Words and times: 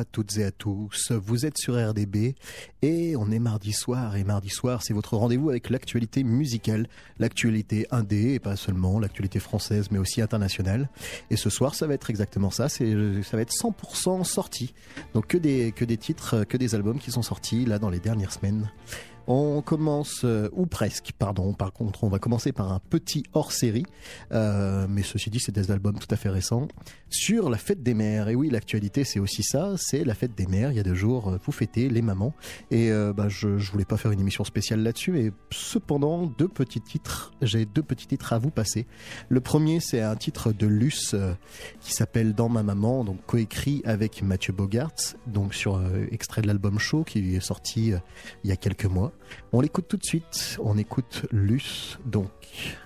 à 0.00 0.04
toutes 0.04 0.38
et 0.38 0.44
à 0.44 0.50
tous. 0.50 1.12
Vous 1.12 1.46
êtes 1.46 1.58
sur 1.58 1.74
RDB 1.74 2.34
et 2.82 3.14
on 3.16 3.30
est 3.30 3.38
mardi 3.38 3.72
soir. 3.72 4.16
Et 4.16 4.24
mardi 4.24 4.48
soir, 4.48 4.82
c'est 4.82 4.94
votre 4.94 5.16
rendez-vous 5.16 5.50
avec 5.50 5.70
l'actualité 5.70 6.24
musicale, 6.24 6.88
l'actualité 7.18 7.86
indé 7.90 8.34
et 8.34 8.38
pas 8.38 8.56
seulement 8.56 8.98
l'actualité 8.98 9.38
française, 9.38 9.88
mais 9.90 9.98
aussi 9.98 10.22
internationale. 10.22 10.88
Et 11.30 11.36
ce 11.36 11.50
soir, 11.50 11.74
ça 11.74 11.86
va 11.86 11.94
être 11.94 12.10
exactement 12.10 12.50
ça. 12.50 12.68
C'est, 12.68 12.94
ça 13.22 13.36
va 13.36 13.42
être 13.42 13.52
100% 13.52 14.24
sorti. 14.24 14.74
Donc 15.14 15.26
que 15.28 15.38
des, 15.38 15.72
que 15.72 15.84
des 15.84 15.96
titres, 15.96 16.44
que 16.44 16.56
des 16.56 16.74
albums 16.74 16.98
qui 16.98 17.10
sont 17.10 17.22
sortis 17.22 17.64
là 17.66 17.78
dans 17.78 17.90
les 17.90 18.00
dernières 18.00 18.32
semaines. 18.32 18.70
On 19.32 19.62
commence, 19.62 20.22
euh, 20.24 20.48
ou 20.54 20.66
presque, 20.66 21.12
pardon, 21.16 21.54
par 21.54 21.72
contre, 21.72 22.02
on 22.02 22.08
va 22.08 22.18
commencer 22.18 22.50
par 22.50 22.72
un 22.72 22.80
petit 22.80 23.22
hors-série, 23.32 23.86
euh, 24.32 24.88
mais 24.90 25.04
ceci 25.04 25.30
dit, 25.30 25.38
c'est 25.38 25.54
des 25.54 25.70
albums 25.70 26.00
tout 26.00 26.08
à 26.10 26.16
fait 26.16 26.30
récents, 26.30 26.66
sur 27.10 27.48
la 27.48 27.56
fête 27.56 27.80
des 27.80 27.94
mères. 27.94 28.28
Et 28.28 28.34
oui, 28.34 28.50
l'actualité, 28.50 29.04
c'est 29.04 29.20
aussi 29.20 29.44
ça, 29.44 29.74
c'est 29.76 30.02
la 30.02 30.14
fête 30.14 30.34
des 30.34 30.48
mères. 30.48 30.72
Il 30.72 30.78
y 30.78 30.80
a 30.80 30.82
deux 30.82 30.96
jours, 30.96 31.28
euh, 31.28 31.38
vous 31.46 31.52
fêtez 31.52 31.88
les 31.88 32.02
mamans. 32.02 32.34
Et 32.72 32.90
bah, 32.90 33.28
je, 33.28 33.58
je 33.58 33.70
voulais 33.70 33.84
pas 33.84 33.96
faire 33.96 34.10
une 34.10 34.18
émission 34.18 34.42
spéciale 34.42 34.82
là-dessus, 34.82 35.12
mais 35.12 35.30
cependant, 35.52 36.26
deux 36.26 36.48
petits 36.48 36.80
titres, 36.80 37.32
j'ai 37.40 37.66
deux 37.66 37.84
petits 37.84 38.08
titres 38.08 38.32
à 38.32 38.38
vous 38.40 38.50
passer. 38.50 38.88
Le 39.28 39.40
premier, 39.40 39.78
c'est 39.78 40.00
un 40.00 40.16
titre 40.16 40.50
de 40.50 40.66
Luce 40.66 41.14
qui 41.80 41.92
s'appelle 41.92 42.34
Dans 42.34 42.48
ma 42.48 42.64
maman, 42.64 43.04
donc 43.04 43.24
coécrit 43.26 43.80
avec 43.84 44.22
Mathieu 44.22 44.52
Bogart, 44.52 44.90
donc 45.28 45.54
sur 45.54 45.80
extrait 46.10 46.42
de 46.42 46.48
l'album 46.48 46.80
Show 46.80 47.04
qui 47.04 47.36
est 47.36 47.40
sorti 47.40 47.92
il 48.42 48.50
y 48.50 48.52
a 48.52 48.56
quelques 48.56 48.86
mois. 48.86 49.12
On 49.52 49.60
l'écoute 49.60 49.88
tout 49.88 49.96
de 49.96 50.04
suite. 50.04 50.58
On 50.62 50.78
écoute 50.78 51.26
Luce, 51.32 51.98
donc. 52.04 52.78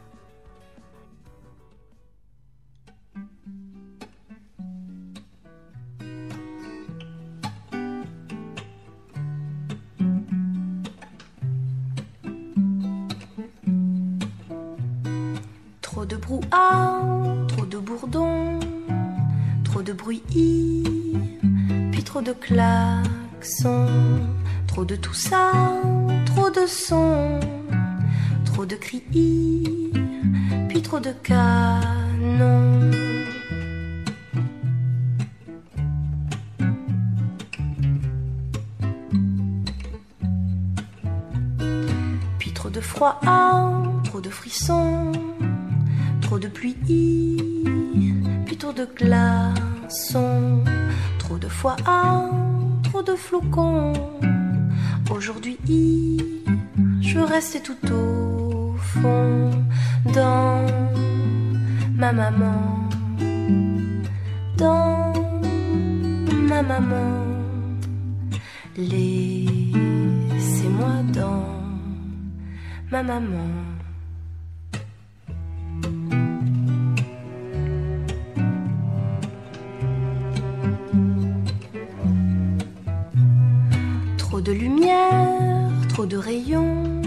Trop 15.81 16.07
de 16.07 16.17
brouhaha, 16.17 17.03
trop 17.49 17.67
de 17.67 17.79
bourdons, 17.79 18.61
trop 19.65 19.83
de 19.83 19.93
bruit, 19.93 20.23
puis 21.93 22.03
trop 22.03 22.21
de 22.21 22.33
klaxons 22.33 23.89
Trop 24.75 24.85
de 24.85 24.97
tout 24.97 25.15
ça, 25.15 25.53
trop 26.27 26.51
de 26.51 26.67
sons, 26.67 27.39
trop 28.45 28.67
de 28.67 28.75
cris, 28.75 29.05
puis 30.69 30.83
trop 30.83 30.99
de 30.99 31.13
canons. 31.23 32.91
Puis 42.41 42.51
trop 42.53 42.69
de 42.69 42.81
froid, 42.81 43.21
trop 44.03 44.21
de 44.21 44.29
frissons, 44.29 45.13
trop 46.21 46.41
de 46.41 46.49
pluie, 46.49 46.75
puis 48.45 48.57
trop 48.57 48.73
de 48.73 48.89
glaçons, 48.97 50.65
trop 51.21 51.39
de 51.39 51.47
fois, 51.47 51.77
trop 52.83 53.03
de 53.03 53.15
flocons 53.15 53.93
Aujourd'hui, 55.11 55.59
je 57.01 57.19
restais 57.19 57.61
tout 57.61 57.77
au 57.93 58.75
fond 58.79 59.51
dans 60.15 60.67
ma 61.95 62.13
maman, 62.13 62.89
dans 64.57 65.13
ma 66.49 66.63
maman. 66.63 67.25
Laissez-moi 68.77 69.73
dans 71.13 71.47
ma 72.91 73.03
maman. 73.03 73.74
Trop 86.05 86.11
de 86.11 86.19
rayons, 86.19 87.01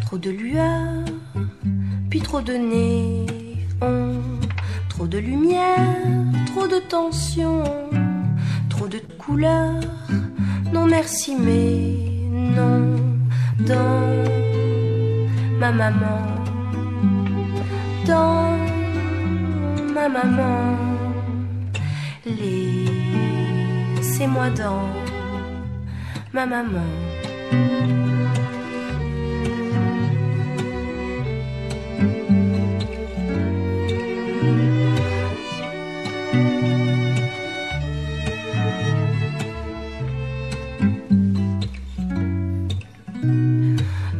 trop 0.00 0.16
de 0.16 0.30
lueur, 0.30 1.04
puis 2.08 2.20
trop 2.22 2.40
de 2.40 2.54
néon, 2.54 3.26
trop 4.88 5.06
de 5.06 5.18
lumière, 5.18 5.94
trop 6.46 6.66
de 6.66 6.78
tension, 6.78 7.62
trop 8.70 8.88
de 8.88 9.02
couleurs. 9.18 9.82
Non 10.72 10.86
merci 10.86 11.36
mais 11.38 11.98
non 12.56 12.96
dans 13.58 14.00
ma 15.58 15.70
maman, 15.70 16.22
dans 18.06 18.56
ma 19.92 20.08
maman, 20.08 20.78
laissez-moi 24.00 24.48
dans 24.56 24.88
ma 26.32 26.46
maman. 26.46 27.13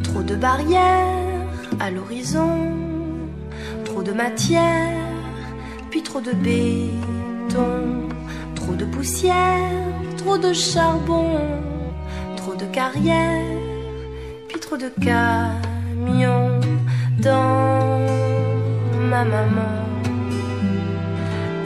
Trop 0.02 0.22
de 0.22 0.36
barrières 0.36 1.04
à 1.80 1.90
l'horizon, 1.90 2.72
trop 3.84 4.02
de 4.02 4.12
matière, 4.12 4.92
puis 5.90 6.02
trop 6.02 6.20
de 6.20 6.32
béton, 6.32 8.08
trop 8.54 8.74
de 8.74 8.84
poussière, 8.84 9.70
trop 10.16 10.38
de 10.38 10.52
charbon 10.52 11.63
carrière, 12.74 13.56
puis 14.48 14.58
trop 14.58 14.76
de 14.76 14.88
camions 15.00 16.58
dans 17.22 18.00
ma 19.08 19.24
maman, 19.24 19.86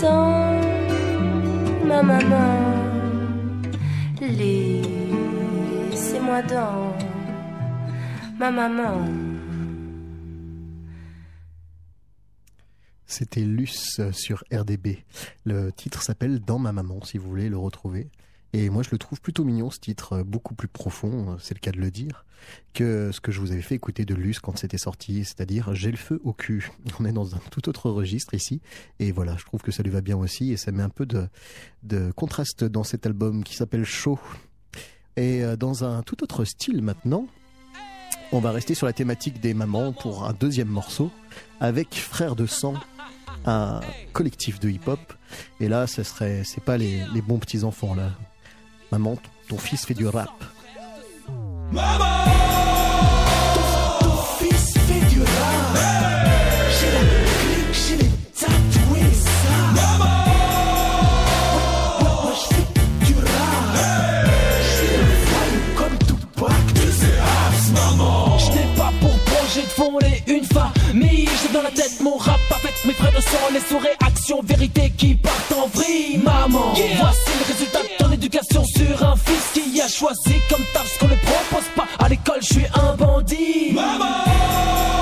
dans 0.03 0.61
ma 1.87 2.03
maman. 2.03 2.75
Laissez-moi 4.21 4.83
dans 6.43 6.95
ma 8.39 8.51
maman. 8.51 9.09
C'était 13.07 13.41
Luce 13.41 14.03
sur 14.13 14.45
RDB. 14.53 14.99
Le 15.47 15.73
titre 15.73 16.03
s'appelle 16.03 16.41
Dans 16.41 16.59
ma 16.59 16.73
maman, 16.73 17.03
si 17.03 17.17
vous 17.17 17.31
voulez 17.31 17.49
le 17.49 17.57
retrouver. 17.57 18.11
Et 18.53 18.71
moi, 18.71 18.83
je 18.83 18.91
le 18.91 18.99
trouve 18.99 19.21
plutôt 19.21 19.45
mignon, 19.45 19.71
ce 19.71 19.79
titre, 19.79 20.15
euh, 20.15 20.25
beaucoup 20.25 20.55
plus 20.55 20.69
profond, 20.69 21.33
euh, 21.33 21.37
c'est 21.39 21.55
le 21.55 21.61
cas 21.61 21.71
de 21.71 21.79
le 21.79 21.91
dire, 21.91 22.25
que 22.73 23.11
ce 23.13 23.21
que 23.21 23.31
je 23.31 23.41
vous 23.41 23.53
avais 23.53 23.61
fait 23.61 23.75
écouter 23.75 24.07
de 24.07 24.15
Luce 24.15 24.41
quand 24.41 24.57
c'était 24.57 24.79
sorti, 24.79 25.25
c'est-à-dire 25.25 25.75
J'ai 25.75 25.91
le 25.91 25.99
feu 25.99 26.21
au 26.25 26.33
cul. 26.33 26.71
On 27.01 27.05
est 27.05 27.13
dans 27.13 27.35
un 27.35 27.41
tout 27.51 27.69
autre 27.69 27.91
registre 27.91 28.33
ici. 28.35 28.61
Et 29.01 29.13
voilà, 29.13 29.37
je 29.37 29.45
trouve 29.45 29.61
que 29.61 29.71
ça 29.71 29.83
lui 29.83 29.91
va 29.91 30.01
bien 30.01 30.17
aussi, 30.17 30.53
et 30.53 30.57
ça 30.57 30.73
met 30.73 30.83
un 30.83 30.89
peu 30.89 31.05
de, 31.05 31.29
de 31.83 32.11
contraste 32.13 32.65
dans 32.65 32.85
cet 32.85 33.05
album 33.05 33.45
qui 33.45 33.55
s'appelle 33.55 33.85
Chaud. 33.85 34.19
Et 35.17 35.45
euh, 35.45 35.57
dans 35.57 35.85
un 35.85 36.03
tout 36.03 36.23
autre 36.23 36.45
style 36.45 36.81
maintenant, 36.83 37.27
on 38.33 38.41
va 38.41 38.51
rester 38.51 38.75
sur 38.75 38.87
la 38.87 38.93
thématique 38.93 39.41
des 39.41 39.53
mamans 39.53 39.93
pour 39.93 40.25
un 40.25 40.33
deuxième 40.33 40.69
morceau, 40.69 41.11
avec 41.61 41.95
Frères 41.95 42.37
de 42.37 42.47
sang 42.47 42.75
un 43.45 43.81
collectif 44.13 44.61
de 44.61 44.69
hip-hop. 44.69 45.01
Et 45.61 45.69
là, 45.69 45.87
ce 45.87 46.03
serait, 46.03 46.43
c'est 46.45 46.63
pas 46.63 46.77
les, 46.77 47.05
les 47.15 47.23
bons 47.23 47.39
petits 47.39 47.65
enfants 47.65 47.95
là. 47.95 48.13
Maman, 48.91 49.19
ton 49.49 49.59
fils 49.59 49.85
fait 49.85 49.93
du 49.93 50.07
rap. 50.07 50.31
Maman 51.71 52.05
ton, 54.01 54.17
fils 54.39 54.73
fait 54.79 55.07
du 55.11 55.21
rap. 55.21 55.79
J'ai 56.81 56.91
la 56.93 57.05
clique, 57.39 57.75
j'ai 57.75 57.97
les 57.97 58.11
tatoués, 58.35 59.13
ça. 59.13 59.57
Maman 59.75 60.17
Moi, 62.01 62.33
je 62.35 62.55
fais 62.55 62.67
du 63.07 63.15
rap. 63.15 63.77
J'ai 64.73 64.97
le 64.97 65.09
voyou 65.29 65.63
comme 65.77 65.97
Tupac. 66.07 66.67
Tu 66.75 66.91
sais, 66.91 67.19
Abs, 67.19 67.71
maman. 67.75 68.39
Je 68.39 68.51
n'ai 68.53 68.75
pas 68.75 68.93
pour 69.03 69.19
projet 69.19 69.63
de 69.63 69.67
fonder 69.67 70.23
une 70.27 70.45
famille. 70.45 71.29
J'ai 71.43 71.53
dans 71.53 71.63
la 71.63 71.71
tête 71.71 72.01
mon 72.01 72.17
rap 72.17 72.41
mes 72.85 72.93
frères 72.95 73.13
de 73.13 73.21
sang, 73.21 73.49
les 73.53 73.61
sous-réactions, 73.61 74.43
vérité 74.43 74.93
qui 74.97 75.15
partent 75.15 75.53
en 75.53 75.67
vrille. 75.69 76.19
Maman, 76.25 76.75
voici 76.75 77.31
le 77.41 77.53
résultat 77.53 77.81
éducation 78.19 78.65
sur 78.65 79.03
un 79.05 79.17
fils 79.17 79.53
qui 79.55 79.81
a 79.81 79.89
choisi 79.89 80.35
comme 80.51 80.65
taf 80.73 80.93
ce 80.93 80.99
qu'on 80.99 81.09
ne 81.09 81.17
propose 81.17 81.69
pas. 81.77 81.87
À 81.99 82.09
l'école, 82.09 82.41
je 82.41 82.55
suis 82.55 82.67
un 82.75 82.95
bandit. 82.97 83.73
Maman! 83.73 84.98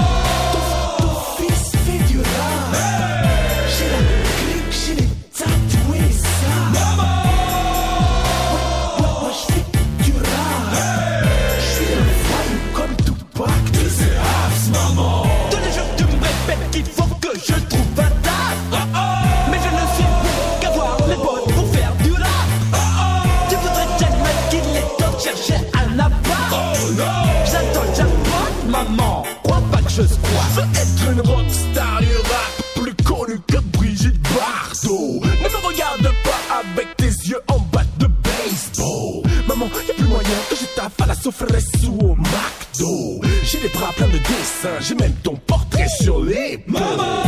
Sauteresse 41.32 41.72
ou 41.88 42.10
au 42.10 42.16
McDo. 42.16 43.20
J'ai 43.42 43.60
les 43.60 43.68
bras 43.68 43.92
pleins 43.92 44.06
de 44.06 44.18
dessins, 44.18 44.78
j'ai 44.80 44.94
même 44.94 45.14
ton 45.24 45.34
portrait 45.34 45.88
sur 46.00 46.22
les 46.22 46.62
Maman 46.68 47.25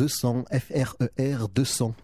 200, 0.00 0.46
F-R-E-R 0.50 1.48
200. 1.50 1.94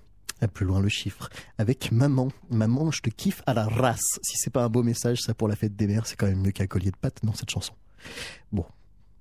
Un 0.43 0.49
Plus 0.49 0.67
loin 0.67 0.81
le 0.81 0.89
chiffre. 0.91 1.31
Avec 1.57 1.93
Maman. 1.93 2.29
Maman, 2.51 2.91
je 2.91 3.01
te 3.01 3.09
kiffe 3.09 3.43
à 3.47 3.55
la 3.55 3.65
race. 3.65 4.19
Si 4.21 4.37
c'est 4.37 4.51
pas 4.51 4.65
un 4.65 4.69
beau 4.69 4.83
message, 4.83 5.23
ça 5.23 5.33
pour 5.33 5.49
la 5.49 5.57
fête 5.57 5.75
des 5.77 5.87
mères, 5.87 6.07
c'est 6.07 6.15
quand 6.15 6.27
même 6.27 6.43
mieux 6.43 6.51
qu'un 6.51 6.67
collier 6.67 6.91
de 6.91 6.97
pâtes 6.97 7.21
dans 7.23 7.33
cette 7.33 7.49
chanson. 7.49 7.73
Bon. 8.53 8.67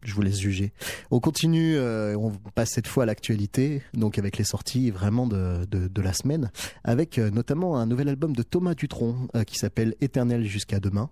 Je 0.03 0.13
vous 0.13 0.21
laisse 0.21 0.37
juger. 0.37 0.73
On 1.09 1.19
continue, 1.21 1.77
euh, 1.77 2.15
on 2.17 2.31
passe 2.53 2.71
cette 2.71 2.85
fois 2.85 3.03
à 3.03 3.05
l'actualité, 3.07 3.81
donc 3.93 4.19
avec 4.19 4.37
les 4.37 4.43
sorties 4.43 4.91
vraiment 4.91 5.25
de, 5.25 5.65
de, 5.65 6.01
la 6.01 6.13
semaine, 6.13 6.51
avec 6.83 7.17
euh, 7.17 7.31
notamment 7.31 7.77
un 7.77 7.87
nouvel 7.87 8.09
album 8.09 8.35
de 8.35 8.43
Thomas 8.43 8.75
Dutronc 8.75 9.27
euh, 9.35 9.43
qui 9.43 9.55
s'appelle 9.55 9.95
Éternel 10.01 10.45
jusqu'à 10.45 10.79
demain 10.79 11.09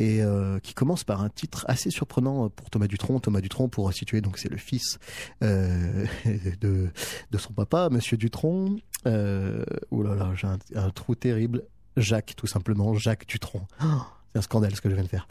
et 0.00 0.22
euh, 0.22 0.58
qui 0.60 0.72
commence 0.72 1.04
par 1.04 1.20
un 1.20 1.28
titre 1.28 1.66
assez 1.68 1.90
surprenant 1.90 2.48
pour 2.48 2.70
Thomas 2.70 2.86
Dutronc. 2.86 3.20
Thomas 3.20 3.42
Dutronc, 3.42 3.68
pour 3.68 3.92
situer, 3.92 4.22
donc 4.22 4.38
c'est 4.38 4.48
le 4.48 4.56
fils 4.56 4.98
euh, 5.44 6.06
de, 6.60 6.90
son 7.36 7.52
papa, 7.52 7.90
Monsieur 7.90 8.16
Dutronc. 8.16 8.76
Euh, 9.06 9.62
oh 9.90 10.02
là 10.02 10.14
là, 10.14 10.32
j'ai 10.34 10.48
un, 10.74 10.90
trou 10.90 11.14
terrible. 11.14 11.64
Jacques, 11.98 12.32
tout 12.34 12.46
simplement, 12.46 12.94
Jacques 12.94 13.26
Dutronc. 13.26 13.66
C'est 14.32 14.38
un 14.38 14.42
scandale 14.42 14.76
ce 14.76 14.80
que 14.80 14.88
je 14.88 14.94
viens 14.94 15.02
de 15.02 15.08
faire. 15.08 15.26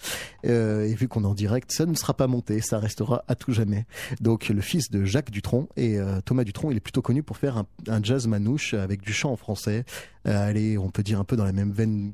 Euh, 0.46 0.84
et 0.84 0.94
vu 0.94 1.08
qu'on 1.08 1.24
est 1.24 1.28
en 1.28 1.34
direct, 1.34 1.72
ça 1.72 1.86
ne 1.86 1.94
sera 1.94 2.14
pas 2.14 2.28
monté, 2.28 2.60
ça 2.60 2.80
restera 2.80 3.24
à 3.30 3.36
tout 3.36 3.54
jamais. 3.54 3.86
Donc 4.20 4.50
le 4.50 4.60
fils 4.60 4.92
de 4.92 5.06
Jacques 5.06 5.32
Dutronc 5.32 5.70
et 5.78 5.98
Thomas 6.26 6.44
Dutronc, 6.44 6.70
il 6.72 6.76
est 6.76 6.82
plutôt 6.82 7.02
connu 7.02 7.24
pour 7.24 7.38
faire 7.38 7.64
un, 7.88 8.04
jazz 8.04 8.28
manouche 8.28 8.74
avec 8.74 9.00
du 9.00 9.14
chant 9.14 9.32
en 9.32 9.38
français. 9.38 9.86
Allez, 10.26 10.78
on 10.78 10.90
peut 10.90 11.02
dire 11.02 11.18
un 11.18 11.24
peu 11.24 11.38
dans 11.38 11.46
la 11.46 11.54
même 11.54 11.72
veine 11.72 12.12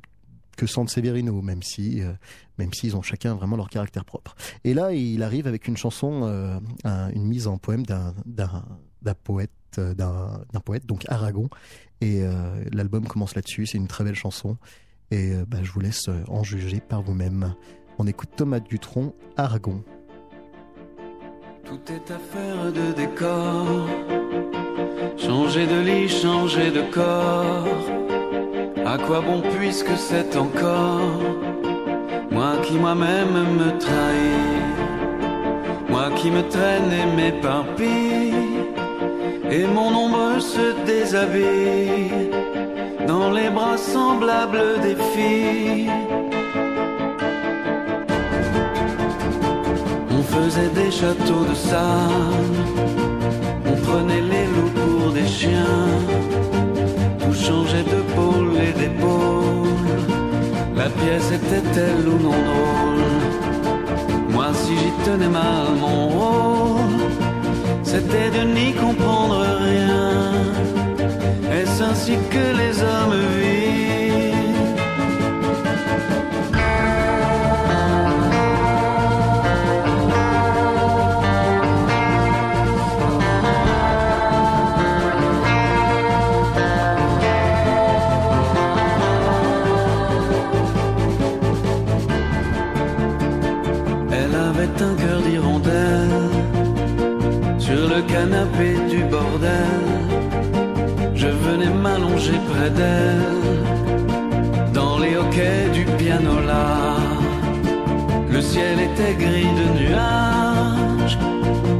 que 0.55 0.65
Sante 0.67 0.89
Severino, 0.89 1.41
même 1.41 1.61
si, 1.61 2.01
euh, 2.01 2.13
même 2.57 2.73
s'ils 2.73 2.95
ont 2.95 3.01
chacun 3.01 3.35
vraiment 3.35 3.57
leur 3.57 3.69
caractère 3.69 4.05
propre. 4.05 4.35
Et 4.63 4.73
là, 4.73 4.93
il 4.93 5.21
arrive 5.23 5.47
avec 5.47 5.67
une 5.67 5.77
chanson, 5.77 6.21
euh, 6.23 6.59
un- 6.83 7.09
une 7.11 7.25
mise 7.25 7.47
en 7.47 7.57
poème 7.57 7.83
d'un 7.85 8.13
poète, 9.23 9.51
euh, 9.77 9.93
d'un 9.93 10.59
poète, 10.63 10.85
donc 10.85 11.03
Aragon. 11.09 11.49
Et 12.01 12.21
l'album 12.73 13.07
commence 13.07 13.35
là-dessus. 13.35 13.65
C'est 13.65 13.77
une 13.77 13.87
très 13.87 14.03
belle 14.03 14.15
chanson. 14.15 14.57
Et 15.11 15.33
bah, 15.47 15.59
je 15.63 15.71
vous 15.71 15.79
laisse 15.79 16.09
en 16.27 16.43
juger 16.43 16.81
par 16.81 17.01
vous-même. 17.01 17.55
On 17.97 18.05
écoute 18.05 18.29
Thomas 18.35 18.59
Dutronc, 18.59 19.13
Aragon. 19.37 19.83
Tout 21.63 21.79
est 21.91 22.11
affaire 22.11 22.71
de 22.73 22.93
décor. 22.93 23.87
Changer 25.17 25.65
de 25.65 25.79
lit, 25.79 26.09
changer 26.09 26.69
de 26.71 26.81
corps. 26.91 27.65
À 28.95 28.97
quoi 28.97 29.19
bon 29.19 29.41
puisque 29.57 29.97
c'est 29.97 30.37
encore 30.37 31.19
moi 32.31 32.53
qui 32.63 32.75
moi-même 32.75 33.35
me 33.59 33.77
trahis, 33.77 34.61
moi 35.89 36.11
qui 36.15 36.31
me 36.31 36.41
traîne 36.47 36.93
et 36.93 37.05
m'éparpille, 37.17 38.33
et 39.51 39.65
mon 39.67 39.89
ombre 40.03 40.39
se 40.39 40.67
déshabille 40.85 42.29
dans 43.05 43.31
les 43.31 43.49
bras 43.49 43.77
semblables 43.77 44.79
des 44.81 44.95
filles. 45.13 45.91
On 50.09 50.23
faisait 50.23 50.69
des 50.69 50.89
châteaux 50.89 51.45
de 51.49 51.55
sable, 51.55 52.63
on 53.67 53.75
prenait 53.87 54.21
les 54.21 54.45
loups 54.53 54.73
pour 54.79 55.11
des 55.11 55.27
chiens, 55.27 55.83
La 60.75 60.89
pièce 60.89 61.31
était-elle 61.31 62.07
ou 62.07 62.17
non 62.27 62.39
drôle 62.49 63.03
Moi, 64.29 64.47
si 64.53 64.73
j'y 64.77 64.91
tenais 65.05 65.29
mal 65.29 65.67
mon 65.79 66.09
rôle, 66.09 66.99
c'était 67.83 68.29
de 68.37 68.43
n'y 68.53 68.73
comprendre 68.73 69.39
rien. 69.73 70.11
Est-ce 71.57 71.83
ainsi 71.83 72.13
que 72.29 72.45
les 72.59 72.73
hommes 72.81 73.19
vivent? 73.39 74.04
Je 101.15 101.27
venais 101.27 101.73
m'allonger 101.83 102.37
près 102.51 102.69
d'elle 102.69 103.61
dans 104.73 104.97
les 104.99 105.15
hoquets 105.17 105.69
du 105.73 105.83
piano 105.97 106.35
là. 106.45 106.97
Le 108.29 108.41
ciel 108.41 108.77
était 108.87 109.15
gris 109.23 109.53
de 109.61 109.67
nuages, 109.79 111.17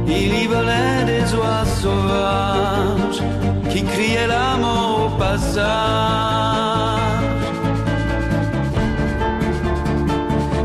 il 0.08 0.32
y 0.42 0.46
volait 0.46 1.04
des 1.12 1.26
oies 1.34 1.66
sauvages 1.82 3.22
qui 3.70 3.80
criaient 3.92 4.30
la 4.38 4.48
mort 4.56 5.06
au 5.06 5.10
passage. 5.18 5.66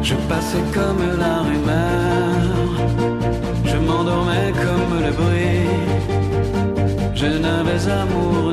Je 0.02 0.16
passais 0.30 0.66
comme 0.74 1.04
la 1.24 1.31
Je 7.22 7.38
n'avais 7.38 7.88
amour 7.88 8.51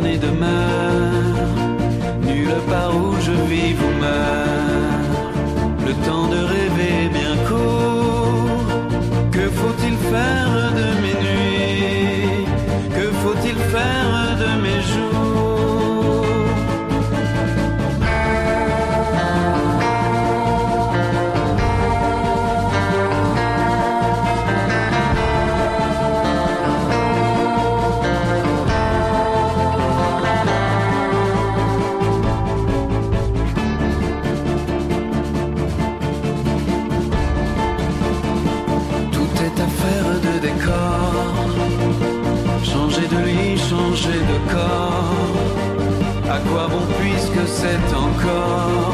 encore 47.86 48.87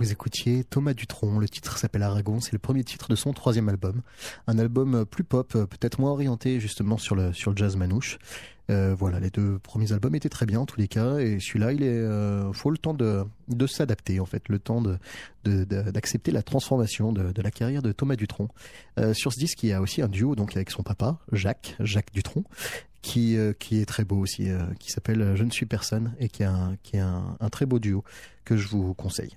vous 0.00 0.12
écoutiez 0.12 0.64
Thomas 0.64 0.94
Dutronc. 0.94 1.38
Le 1.38 1.48
titre 1.48 1.76
s'appelle 1.76 2.02
Aragon. 2.02 2.40
C'est 2.40 2.54
le 2.54 2.58
premier 2.58 2.84
titre 2.84 3.08
de 3.08 3.14
son 3.14 3.34
troisième 3.34 3.68
album. 3.68 4.00
Un 4.46 4.58
album 4.58 5.04
plus 5.04 5.24
pop, 5.24 5.52
peut-être 5.52 6.00
moins 6.00 6.10
orienté 6.10 6.58
justement 6.58 6.96
sur 6.96 7.14
le, 7.14 7.34
sur 7.34 7.50
le 7.50 7.56
jazz 7.58 7.76
manouche. 7.76 8.18
Euh, 8.70 8.94
voilà, 8.98 9.20
les 9.20 9.28
deux 9.28 9.58
premiers 9.58 9.92
albums 9.92 10.14
étaient 10.14 10.30
très 10.30 10.46
bien 10.46 10.60
en 10.60 10.64
tous 10.64 10.78
les 10.78 10.88
cas, 10.88 11.18
et 11.18 11.38
celui-là, 11.40 11.72
il 11.72 11.82
euh, 11.82 12.52
faut 12.52 12.70
le 12.70 12.78
temps 12.78 12.94
de, 12.94 13.24
de 13.48 13.66
s'adapter 13.66 14.20
en 14.20 14.26
fait, 14.26 14.48
le 14.48 14.58
temps 14.58 14.82
d'accepter 15.44 16.30
la 16.30 16.42
transformation 16.42 17.12
de, 17.12 17.42
la 17.42 17.50
carrière 17.50 17.82
de 17.82 17.92
Thomas 17.92 18.16
Dutronc. 18.16 18.48
Euh, 18.98 19.12
sur 19.12 19.32
ce 19.32 19.38
disque, 19.38 19.62
il 19.64 19.70
y 19.70 19.72
a 19.72 19.82
aussi 19.82 20.00
un 20.00 20.08
duo 20.08 20.34
donc 20.34 20.56
avec 20.56 20.70
son 20.70 20.82
papa, 20.82 21.18
Jacques, 21.32 21.76
Jacques 21.80 22.12
Dutronc, 22.14 22.44
qui 23.02 23.36
euh, 23.36 23.52
qui 23.52 23.80
est 23.80 23.86
très 23.86 24.04
beau 24.04 24.16
aussi, 24.16 24.48
euh, 24.48 24.62
qui 24.78 24.90
s'appelle 24.92 25.34
Je 25.34 25.44
ne 25.44 25.50
suis 25.50 25.66
personne 25.66 26.14
et 26.20 26.28
qui 26.28 26.42
est 26.42 26.46
un 26.46 26.76
qui 26.82 26.96
est 26.96 27.00
un 27.00 27.48
très 27.50 27.66
beau 27.66 27.78
duo 27.78 28.04
que 28.44 28.56
je 28.56 28.68
vous 28.68 28.94
conseille. 28.94 29.36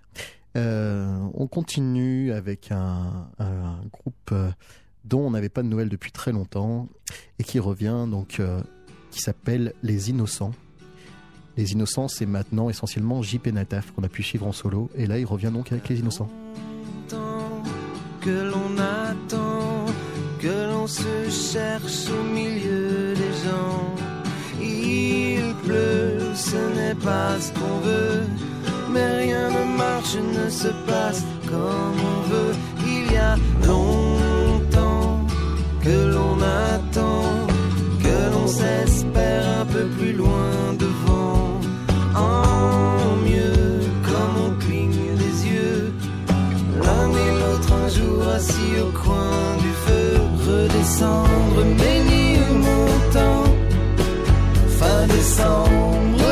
Euh, 0.56 1.18
on 1.34 1.48
continue 1.48 2.32
avec 2.32 2.72
un, 2.72 3.28
groupe 3.92 4.34
dont 5.06 5.22
on 5.22 5.32
n'avait 5.32 5.50
pas 5.50 5.64
de 5.64 5.68
nouvelles 5.68 5.90
depuis 5.90 6.12
très 6.12 6.32
longtemps 6.32 6.88
et 7.40 7.44
qui 7.44 7.60
revient 7.60 8.06
donc 8.10 8.42
qui 9.12 9.22
s'appelle 9.22 9.74
Les 9.84 10.10
Innocents. 10.10 10.54
Les 11.56 11.74
Innocents, 11.74 12.08
c'est 12.08 12.26
maintenant 12.26 12.70
essentiellement 12.70 13.22
JP 13.22 13.48
Nataf 13.48 13.92
qu'on 13.92 14.04
a 14.04 14.10
pu 14.10 14.24
suivre 14.24 14.48
en 14.48 14.52
solo 14.52 14.90
et 14.96 15.06
là 15.06 15.20
il 15.20 15.26
revient 15.26 15.52
donc 15.54 15.72
avec 15.72 15.88
Les 15.90 16.00
Innocents. 16.00 16.30
Que 18.22 18.52
l'on 18.52 18.78
attend, 18.78 19.86
que 20.40 20.70
l'on 20.72 20.88
se 20.88 21.30
cherche 21.30 22.10
au 22.10 22.24
milieu 22.24 23.14
des 23.14 23.34
gens. 23.44 23.96
Il 24.62 25.54
pleut, 25.64 26.34
ce 26.34 26.56
n'est 26.76 26.96
pas 26.96 27.40
ce 27.40 27.52
qu'on 27.52 27.80
mais 28.94 29.18
rien 29.26 29.50
ne 29.50 29.78
marche, 29.78 30.16
ne 30.16 30.50
se 30.50 30.70
passe 30.88 31.24
comme 31.50 31.98
on 32.14 32.20
veut. 32.32 32.56
Il 32.86 33.12
y 33.12 33.18
a 33.18 33.36
longtemps 33.68 35.20
que 35.82 36.14
l'on 36.14 36.38
attend, 36.74 37.48
que 38.04 38.18
l'on 38.34 38.48
s'espère 38.48 39.44
un 39.62 39.66
peu 39.66 39.86
plus 39.98 40.14
loin 40.14 40.74
devant. 40.78 41.60
En 42.16 43.16
mieux, 43.28 43.80
comme 44.08 44.36
on 44.48 44.52
cligne 44.64 45.16
des 45.24 45.36
yeux, 45.54 45.94
l'un 46.86 47.10
et 47.24 47.32
l'autre 47.40 47.72
un 47.86 47.90
jour 47.90 48.28
assis 48.38 48.74
au 48.86 48.92
coin 49.04 49.58
du 49.66 49.72
feu, 49.86 50.08
redescendre, 50.48 51.62
bénir 51.82 52.42
montant, 52.68 53.46
fin 54.80 55.08
décembre, 55.08 56.23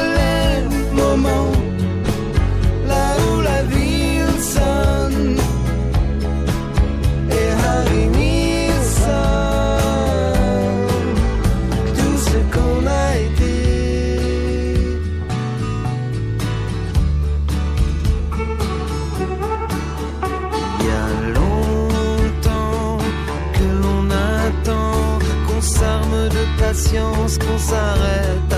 qu'on 26.94 27.58
s'arrête 27.58 28.51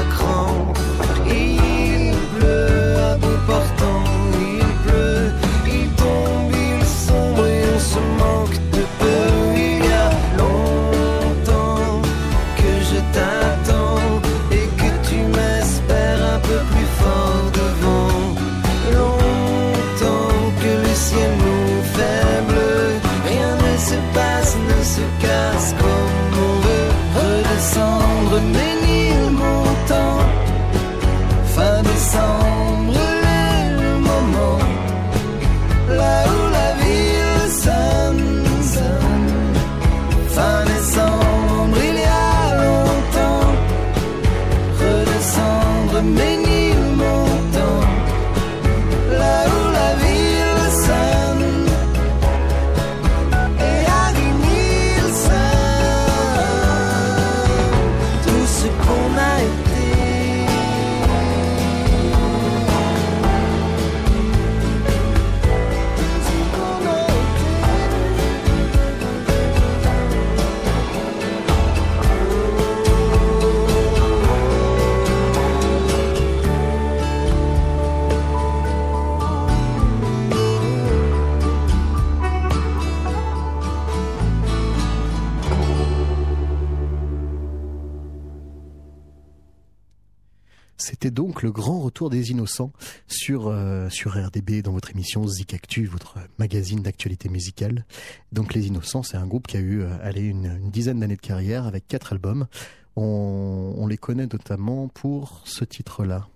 innocents 92.44 92.74
sur 93.08 93.48
euh, 93.48 93.90
sur 93.90 94.14
RDB 94.14 94.62
dans 94.62 94.74
votre 94.74 94.92
émission 94.92 95.26
Zik 95.26 95.54
Actu, 95.54 95.86
votre 95.86 96.18
magazine 96.40 96.82
d'actualité 96.82 97.30
musicale. 97.30 97.86
Donc 98.34 98.54
les 98.54 98.68
innocents, 98.68 99.04
c'est 99.04 99.16
un 99.16 99.26
groupe 99.26 99.48
qui 99.48 99.56
a 99.56 99.62
eu 99.62 99.82
euh, 99.82 99.96
allez, 100.02 100.24
une, 100.24 100.70
dizaine 100.70 101.00
d'années 101.00 101.16
de 101.16 101.22
carrière 101.22 101.66
avec 101.68 101.88
quatre 101.88 102.12
albums. 102.12 102.48
On 102.96 103.88
les 103.88 103.98
connaît 103.98 104.28
notamment 104.28 104.88
pour 104.88 105.42
ce 105.46 105.64
titre-là. 105.66 106.28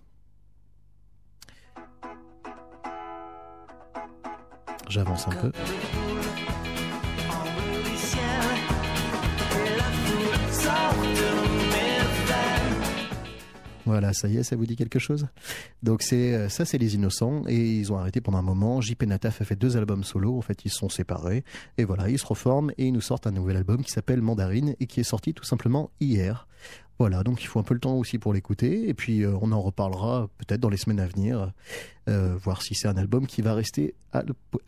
J'avance 4.90 5.28
un 5.28 5.32
peu. 5.32 5.52
Voilà, 13.88 14.12
ça 14.12 14.28
y 14.28 14.36
est, 14.36 14.44
ça 14.44 14.58
vous 14.58 14.66
dit 14.66 14.76
quelque 14.76 15.00
chose? 15.00 15.28
Donc 15.82 16.02
c'est 16.02 16.34
euh, 16.34 16.50
ça, 16.50 16.66
c'est 16.66 16.78
les 16.78 16.96
Innocents 16.96 17.44
et 17.48 17.56
ils 17.56 17.94
ont 17.94 17.98
arrêté 17.98 18.20
pendant 18.20 18.38
un 18.38 18.42
moment. 18.44 18.82
JP 18.82 19.04
Nataf 19.04 19.42
a 19.42 19.46
fait 19.46 19.56
deux 19.56 19.78
albums 19.78 20.04
solo. 20.04 20.38
En 20.38 20.42
fait, 20.42 20.66
ils 20.66 20.70
se 20.70 20.78
sont 20.78 20.90
séparés 20.90 21.46
et 21.78 21.86
voilà, 21.86 22.10
ils 22.10 22.20
se 22.20 22.26
reforment 22.26 22.72
et 22.78 22.88
ils 22.88 22.92
nous 22.92 23.00
sortent 23.00 23.28
un 23.28 23.32
nouvel 23.32 23.56
album 23.56 23.84
qui 23.84 23.92
s'appelle 23.92 24.22
Mandarine 24.22 24.76
et 24.82 24.88
qui 24.88 25.00
est 25.00 25.06
sorti 25.06 25.34
tout 25.34 25.46
simplement 25.46 25.90
hier. 26.02 26.48
Voilà, 27.00 27.24
donc 27.24 27.44
il 27.44 27.48
faut 27.48 27.60
un 27.60 27.64
peu 27.64 27.76
le 27.76 27.80
temps 27.80 27.94
aussi 27.94 28.18
pour 28.18 28.34
l'écouter, 28.34 28.90
et 28.90 28.94
puis 28.96 29.24
euh, 29.24 29.38
on 29.42 29.52
en 29.52 29.62
reparlera 29.62 30.30
peut-être 30.40 30.60
dans 30.60 30.70
les 30.70 30.78
semaines 30.78 31.00
à 31.00 31.06
venir, 31.06 31.52
euh, 32.10 32.36
voir 32.42 32.64
si 32.64 32.74
c'est 32.74 32.88
un 32.88 32.98
album 32.98 33.28
qui 33.28 33.44
va 33.44 33.54
rester 33.54 33.94
à, 34.14 34.24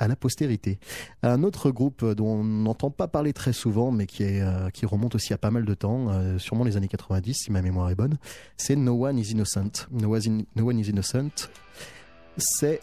la 0.08 0.16
postérité. 0.16 0.80
Un 1.24 1.42
autre 1.42 1.72
groupe 1.72 2.06
dont 2.06 2.28
on 2.28 2.44
n'entend 2.44 2.92
pas 2.92 3.08
parler 3.08 3.34
très 3.34 3.52
souvent, 3.52 3.92
mais 3.92 4.06
qui, 4.06 4.24
euh, 4.24 4.70
qui 4.70 4.86
remonte 4.86 5.16
aussi 5.16 5.34
à 5.34 5.40
pas 5.40 5.50
mal 5.50 5.66
de 5.66 5.74
temps, 5.74 6.38
sûrement 6.38 6.66
les 6.66 6.78
années 6.78 6.88
90 6.88 7.34
si 7.34 7.52
ma 7.52 7.64
mémoire 7.64 7.90
est 7.90 7.96
bonne, 7.96 8.18
c'est 8.58 8.76
No 8.76 9.08
One 9.08 9.18
Is 9.18 9.32
Innocent. 9.32 9.88
No 9.92 10.16
One 10.16 10.80
Is 10.80 10.90
Innocent, 10.90 11.50
c'est 12.38 12.82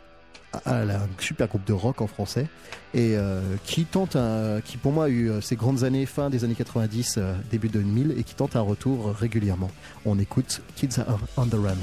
un 0.65 1.09
super 1.19 1.49
groupe 1.49 1.65
de 1.67 1.73
rock 1.73 2.01
en 2.01 2.07
français 2.07 2.47
et 2.95 3.17
euh, 3.17 3.41
qui 3.65 3.85
tente 3.85 4.17
un, 4.17 4.61
qui 4.65 4.79
pour 4.79 4.93
moi 4.93 5.05
a 5.05 5.09
eu 5.09 5.31
euh, 5.31 5.41
ses 5.41 5.57
grandes 5.57 5.85
années 5.85 6.07
fin 6.07 6.31
des 6.31 6.45
années 6.45 6.55
90 6.55 7.17
euh, 7.19 7.35
début 7.51 7.69
2000 7.69 8.15
et 8.17 8.23
qui 8.23 8.35
tente 8.35 8.57
un 8.57 8.63
retour 8.63 9.13
régulièrement. 9.15 9.71
On 10.05 10.19
écoute 10.19 10.63
Kids 10.77 11.01
Are 11.01 11.19
on 11.37 11.47
the 11.47 11.55
Run 11.55 11.77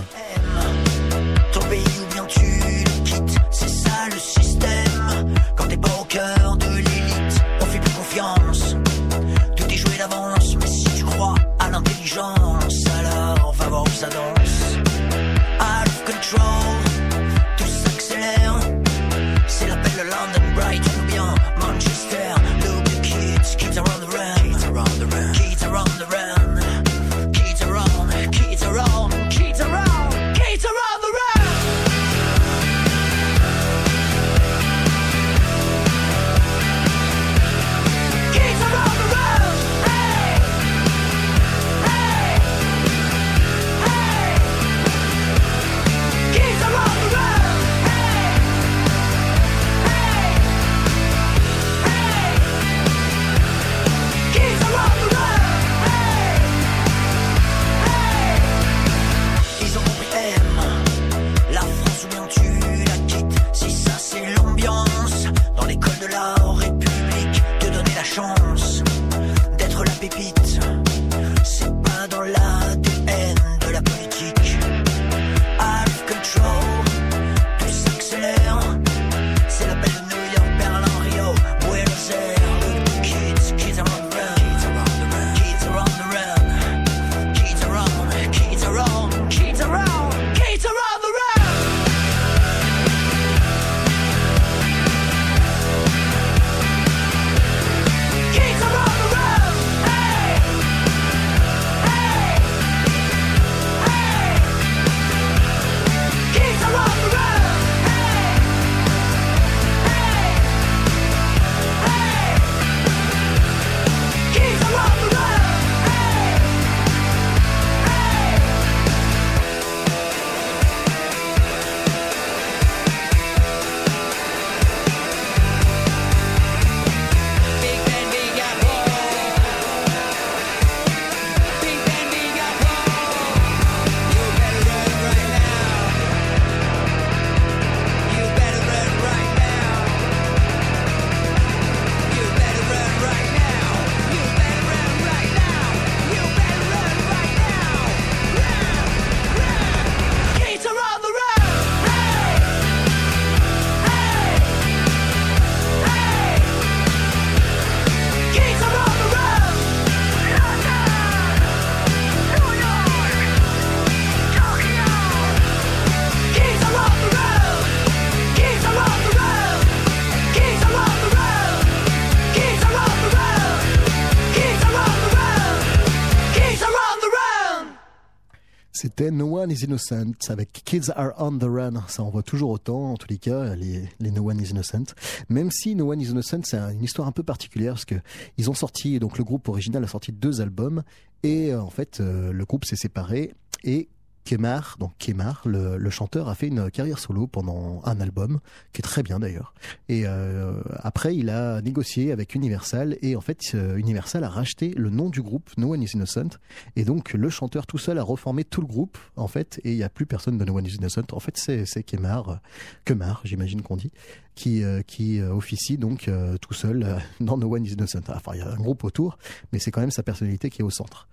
No 179.01 179.39
One 179.39 179.51
is 179.51 179.63
Innocent 179.63 180.29
avec 180.29 180.51
Kids 180.51 180.91
Are 180.95 181.13
on 181.17 181.37
the 181.37 181.43
Run. 181.43 181.83
Ça 181.87 182.03
envoie 182.03 182.23
toujours 182.23 182.51
autant, 182.51 182.91
en 182.91 182.97
tous 182.97 183.07
les 183.09 183.17
cas, 183.17 183.55
les, 183.55 183.89
les 183.99 184.11
No 184.11 184.29
One 184.29 184.39
is 184.39 184.51
Innocent. 184.51 184.93
Même 185.29 185.51
si 185.51 185.75
No 185.75 185.91
One 185.91 186.01
is 186.01 186.09
Innocent, 186.09 186.41
c'est 186.43 186.57
une 186.57 186.83
histoire 186.83 187.07
un 187.07 187.11
peu 187.11 187.23
particulière 187.23 187.73
parce 187.73 187.85
que 187.85 187.95
ils 188.37 188.49
ont 188.49 188.53
sorti, 188.53 188.99
donc 188.99 189.17
le 189.17 189.23
groupe 189.23 189.47
original 189.49 189.83
a 189.83 189.87
sorti 189.87 190.11
deux 190.11 190.41
albums 190.41 190.83
et 191.23 191.53
euh, 191.53 191.61
en 191.61 191.69
fait, 191.69 191.99
euh, 191.99 192.31
le 192.31 192.45
groupe 192.45 192.65
s'est 192.65 192.75
séparé 192.75 193.33
et 193.63 193.89
Kemar, 194.25 194.77
donc 194.79 194.93
Kemar, 194.99 195.41
le, 195.45 195.89
chanteur, 195.89 196.29
a 196.29 196.35
fait 196.35 196.47
une 196.47 196.71
carrière 196.71 196.99
solo 196.99 197.27
pendant 197.27 197.81
un 197.85 197.99
album, 197.99 198.39
qui 198.71 198.79
est 198.79 198.83
très 198.83 199.03
bien 199.03 199.19
d'ailleurs. 199.19 199.53
Et 199.89 200.03
euh, 200.05 200.61
après, 200.77 201.15
il 201.15 201.29
a 201.29 201.61
négocié 201.61 202.11
avec 202.11 202.35
Universal, 202.35 202.97
et 203.01 203.15
en 203.15 203.21
fait, 203.21 203.39
euh, 203.53 203.75
Universal 203.77 204.23
a 204.23 204.29
racheté 204.29 204.73
le 204.75 204.89
nom 204.89 205.09
du 205.09 205.21
groupe 205.21 205.49
No 205.57 205.73
One 205.73 205.83
Is 205.83 205.91
Innocent, 205.93 206.37
et 206.75 206.85
donc 206.85 207.13
le 207.13 207.29
chanteur 207.29 207.67
tout 207.67 207.77
seul 207.77 207.97
a 207.97 208.03
reformé 208.03 208.43
tout 208.43 208.61
le 208.61 208.67
groupe, 208.67 208.97
en 209.17 209.27
fait, 209.27 209.59
et 209.63 209.71
il 209.71 209.77
n'y 209.77 209.83
a 209.83 209.89
plus 209.89 210.05
personne 210.05 210.37
de 210.37 210.45
No 210.45 210.57
One 210.57 210.65
Is 210.65 210.75
Innocent. 210.75 211.07
En 211.11 211.19
fait, 211.19 211.37
c'est 211.37 211.83
Kemar, 211.83 212.39
Kemar, 212.85 213.21
j'imagine 213.25 213.61
qu'on 213.61 213.75
dit, 213.75 213.91
qui, 214.35 214.63
euh, 214.63 214.81
qui 214.81 215.21
officie 215.21 215.77
donc 215.77 216.09
tout 216.41 216.53
seul 216.53 217.01
dans 217.19 217.37
No 217.37 217.53
One 217.53 217.65
Is 217.65 217.73
Innocent. 217.73 218.01
Enfin, 218.07 218.31
il 218.35 218.39
y 218.39 218.41
a 218.41 218.51
un 218.51 218.55
groupe 218.55 218.83
autour, 218.83 219.17
mais 219.51 219.59
c'est 219.59 219.71
quand 219.71 219.81
même 219.81 219.91
sa 219.91 220.03
personnalité 220.03 220.49
qui 220.49 220.61
est 220.61 220.65
au 220.65 220.69
centre. 220.69 221.07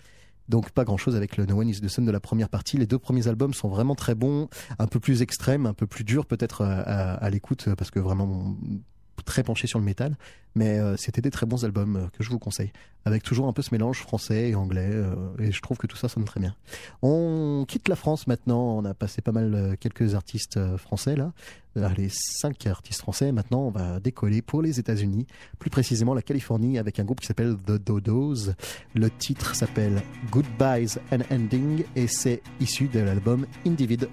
Donc 0.50 0.70
pas 0.70 0.84
grand 0.84 0.96
chose 0.96 1.14
avec 1.14 1.36
le 1.36 1.46
No 1.46 1.60
One 1.60 1.68
Is 1.68 1.80
the 1.80 1.86
Sun 1.86 2.04
de 2.04 2.10
la 2.10 2.18
première 2.18 2.48
partie. 2.48 2.76
Les 2.76 2.86
deux 2.86 2.98
premiers 2.98 3.28
albums 3.28 3.54
sont 3.54 3.68
vraiment 3.68 3.94
très 3.94 4.16
bons, 4.16 4.48
un 4.80 4.88
peu 4.88 4.98
plus 4.98 5.22
extrêmes, 5.22 5.64
un 5.64 5.74
peu 5.74 5.86
plus 5.86 6.02
durs 6.02 6.26
peut-être 6.26 6.62
à, 6.62 7.30
l'écoute 7.30 7.68
parce 7.78 7.92
que 7.92 8.00
vraiment 8.00 8.56
très 9.24 9.42
penché 9.42 9.66
sur 9.66 9.78
le 9.78 9.84
métal, 9.84 10.16
mais 10.54 10.78
euh, 10.78 10.96
c'était 10.96 11.20
des 11.20 11.30
très 11.30 11.46
bons 11.46 11.64
albums 11.64 11.96
euh, 11.96 12.06
que 12.12 12.22
je 12.22 12.30
vous 12.30 12.38
conseille, 12.38 12.72
avec 13.04 13.22
toujours 13.22 13.46
un 13.46 13.52
peu 13.52 13.62
ce 13.62 13.70
mélange 13.72 13.98
français 13.98 14.50
et 14.50 14.54
anglais, 14.54 14.90
euh, 14.90 15.14
et 15.38 15.52
je 15.52 15.60
trouve 15.60 15.78
que 15.78 15.86
tout 15.86 15.96
ça 15.96 16.08
sonne 16.08 16.24
très 16.24 16.40
bien. 16.40 16.54
On 17.02 17.64
quitte 17.68 17.88
la 17.88 17.96
France 17.96 18.26
maintenant, 18.26 18.76
on 18.76 18.84
a 18.84 18.94
passé 18.94 19.22
pas 19.22 19.32
mal 19.32 19.76
quelques 19.80 20.14
artistes 20.14 20.58
français 20.76 21.16
là, 21.16 21.32
là, 21.76 21.92
les 21.96 22.08
cinq 22.10 22.66
artistes 22.66 23.00
français, 23.00 23.32
maintenant 23.32 23.60
on 23.60 23.70
va 23.70 24.00
décoller 24.00 24.42
pour 24.42 24.62
les 24.62 24.80
États-Unis, 24.80 25.26
plus 25.58 25.70
précisément 25.70 26.14
la 26.14 26.22
Californie, 26.22 26.78
avec 26.78 26.98
un 26.98 27.04
groupe 27.04 27.20
qui 27.20 27.26
s'appelle 27.26 27.56
The 27.66 27.72
Dodos. 27.72 28.52
Le 28.94 29.10
titre 29.10 29.54
s'appelle 29.54 30.02
Goodbyes 30.30 30.98
and 31.12 31.20
Ending, 31.30 31.84
et 31.96 32.06
c'est 32.06 32.42
issu 32.60 32.88
de 32.88 33.00
l'album 33.00 33.46
Individ. 33.66 34.08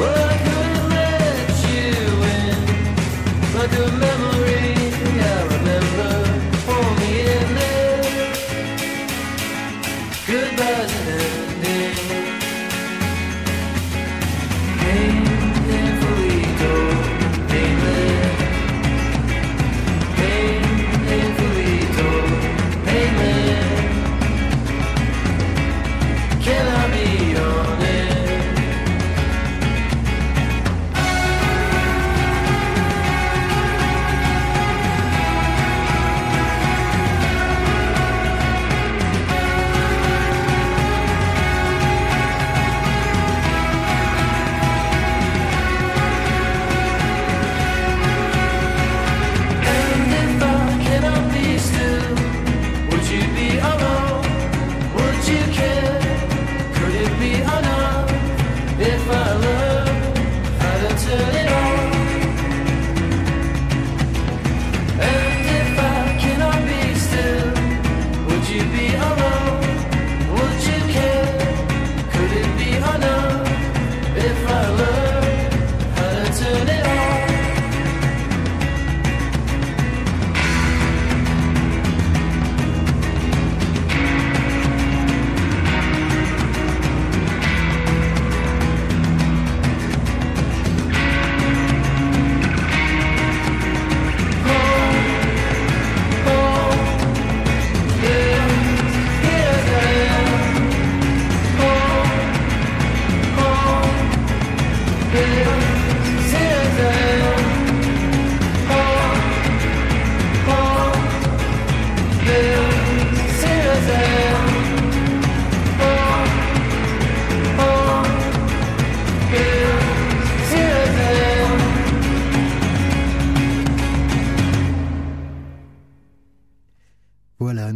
Whoa. 0.00 0.29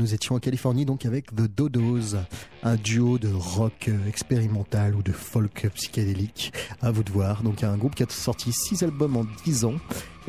Nous 0.05 0.13
étions 0.13 0.35
en 0.35 0.39
Californie 0.39 0.85
donc 0.85 1.07
avec 1.07 1.35
The 1.35 1.49
Dodos, 1.49 2.17
un 2.63 2.77
duo 2.77 3.17
de 3.17 3.33
rock 3.33 3.89
expérimental 4.07 4.95
ou 4.95 5.03
de 5.03 5.13
folk 5.13 5.67
psychédélique, 5.75 6.53
à 6.83 6.91
vous 6.91 7.03
de 7.03 7.11
voir. 7.11 7.43
Donc 7.43 7.65
un 7.65 7.79
groupe 7.79 7.95
qui 7.95 8.03
a 8.03 8.07
sorti 8.11 8.53
six 8.53 8.83
albums 8.83 9.17
en 9.17 9.25
10 9.47 9.65
ans. 9.65 9.77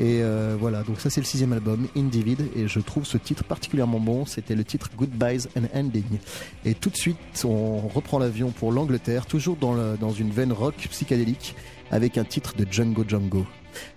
Et 0.00 0.22
euh, 0.22 0.56
voilà, 0.58 0.82
donc 0.82 0.98
ça 0.98 1.10
c'est 1.10 1.20
le 1.20 1.26
sixième 1.26 1.52
album, 1.52 1.88
Individ, 1.94 2.38
et 2.56 2.68
je 2.68 2.80
trouve 2.80 3.04
ce 3.04 3.18
titre 3.18 3.44
particulièrement 3.44 4.00
bon. 4.00 4.24
C'était 4.24 4.54
le 4.54 4.64
titre 4.64 4.88
Goodbyes 4.96 5.46
and 5.58 5.66
Ending. 5.78 6.20
Et 6.64 6.72
tout 6.72 6.88
de 6.88 6.96
suite, 6.96 7.18
on 7.44 7.76
reprend 7.88 8.18
l'avion 8.18 8.52
pour 8.52 8.72
l'Angleterre, 8.72 9.26
toujours 9.26 9.56
dans, 9.56 9.94
dans 9.96 10.12
une 10.12 10.30
veine 10.30 10.52
rock 10.52 10.88
psychédélique, 10.90 11.54
avec 11.90 12.16
un 12.16 12.24
titre 12.24 12.56
de 12.56 12.66
Django 12.70 13.04
Django, 13.06 13.44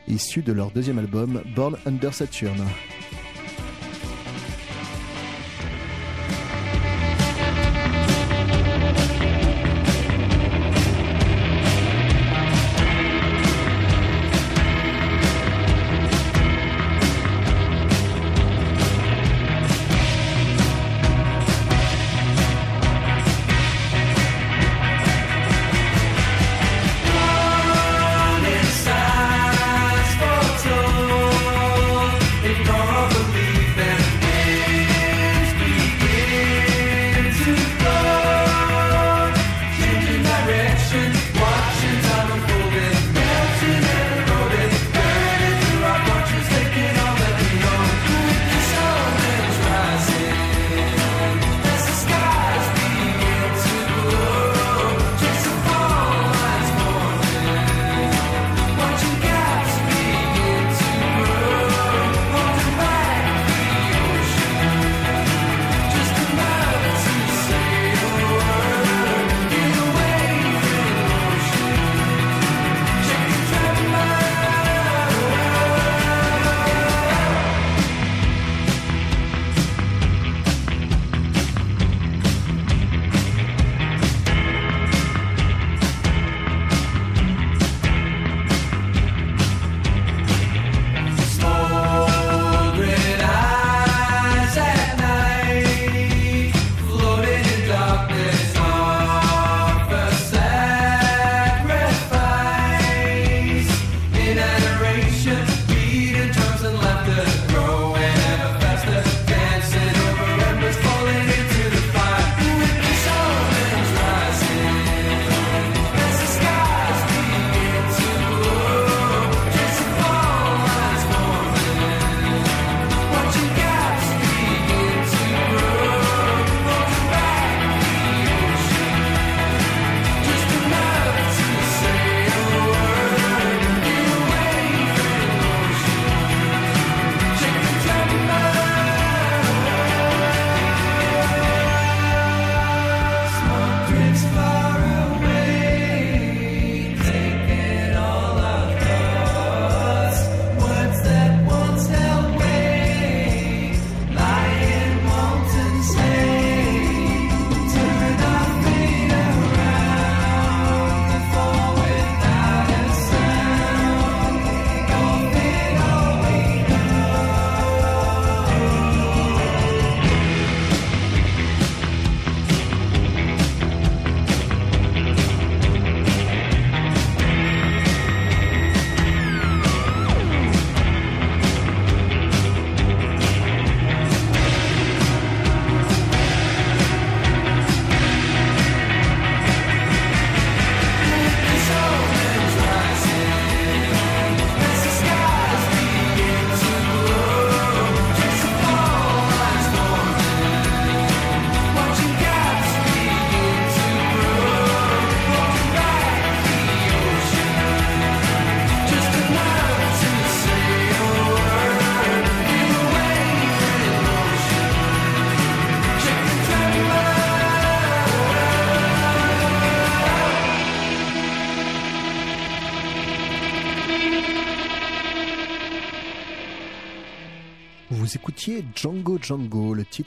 issu 0.10 0.42
de 0.42 0.52
leur 0.52 0.72
deuxième 0.72 1.00
album, 1.00 1.42
Born 1.56 1.78
Under 1.86 2.14
Saturn. 2.14 2.66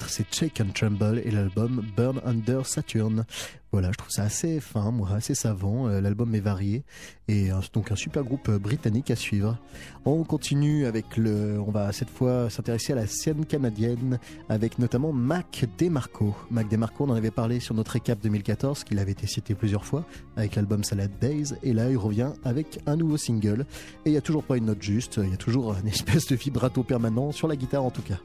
C'est 0.09 0.33
Shake 0.35 0.61
and 0.61 0.73
Tremble 0.75 1.21
et 1.25 1.31
l'album 1.31 1.85
Burn 1.97 2.21
Under 2.25 2.67
Saturn. 2.67 3.25
Voilà, 3.73 3.91
je 3.91 3.97
trouve 3.97 4.11
ça 4.11 4.25
assez 4.25 4.61
fin, 4.61 4.91
moi, 4.91 5.09
assez 5.13 5.35
savant. 5.35 5.89
Euh, 5.89 6.03
l'album 6.03 6.35
est 6.35 6.41
varié 6.41 6.85
et 7.27 7.49
donc 7.73 7.91
un 7.91 7.97
super 7.97 8.23
groupe 8.23 8.51
euh, 8.51 8.59
britannique 8.59 9.11
à 9.11 9.17
suivre. 9.17 9.57
On 10.05 10.25
continue 10.25 10.85
avec 10.85 11.17
le, 11.17 11.59
on 11.59 11.71
va 11.71 11.91
cette 11.93 12.11
fois 12.11 12.51
s'intéresser 12.51 12.93
à 12.93 12.97
la 12.97 13.07
scène 13.07 13.47
canadienne 13.47 14.19
avec 14.51 14.79
notamment 14.79 15.13
Mac 15.13 15.65
DeMarco. 15.79 16.35
Mac 16.51 16.69
DeMarco, 16.69 17.05
on 17.05 17.11
en 17.11 17.15
avait 17.15 17.31
parlé 17.31 17.61
sur 17.61 17.75
notre 17.75 17.93
récap 17.93 18.21
2014, 18.21 18.85
qu'il 18.85 18.99
avait 18.99 19.13
été 19.13 19.27
cité 19.27 19.55
plusieurs 19.55 19.87
fois 19.87 20.05
avec 20.37 20.55
l'album 20.55 20.85
Salad 20.85 21.11
Days 21.19 21.55
et 21.63 21.73
là 21.73 21.89
il 21.89 21.97
revient 21.97 22.33
avec 22.45 22.79
un 22.87 22.97
nouveau 22.97 23.17
single 23.17 23.65
et 24.05 24.11
il 24.11 24.13
y 24.13 24.19
a 24.19 24.21
toujours 24.21 24.45
pas 24.45 24.59
une 24.59 24.67
note 24.67 24.83
juste, 24.83 25.19
il 25.23 25.31
y 25.31 25.35
a 25.35 25.39
toujours 25.39 25.75
une 25.83 25.89
espèce 25.89 26.27
de 26.27 26.37
vibrato 26.37 26.83
permanent 26.83 27.33
sur 27.33 27.49
la 27.49 27.57
guitare 27.57 27.85
en 27.85 27.91
tout 27.91 28.03
cas. 28.03 28.19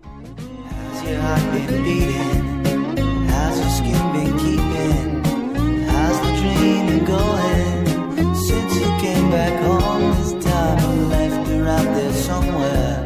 Dreaming 6.41 7.05
going 7.05 8.35
since 8.35 8.75
you 8.75 8.87
came 8.99 9.29
back 9.29 9.53
home 9.63 10.13
this 10.17 10.45
time. 10.45 11.09
Left 11.09 11.47
her 11.49 11.67
out 11.67 11.89
there 11.95 12.13
somewhere. 12.13 13.05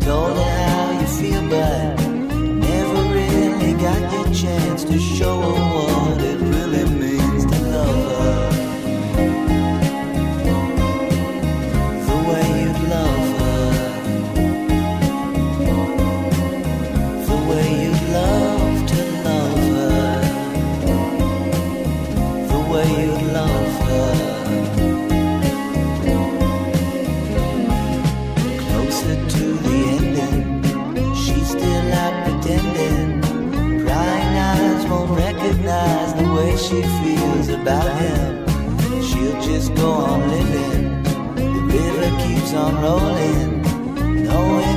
Told 0.00 0.36
her 0.36 0.52
how 0.66 1.00
you 1.00 1.06
feel, 1.18 1.42
but 1.48 1.96
never 2.68 3.02
really 3.14 3.72
got 3.74 4.12
your 4.12 4.34
chance 4.34 4.84
to 4.84 4.98
show 4.98 5.40
her 5.40 5.74
what 5.74 6.27
she 36.58 36.82
feels 36.82 37.48
about 37.48 37.88
him. 38.00 38.46
She'll 39.02 39.40
just 39.40 39.74
go 39.74 39.90
on 39.90 40.28
living. 40.28 41.02
The 41.36 41.60
river 41.74 42.10
keeps 42.22 42.52
on 42.52 42.82
rolling, 42.82 43.62
knowing 44.24 44.67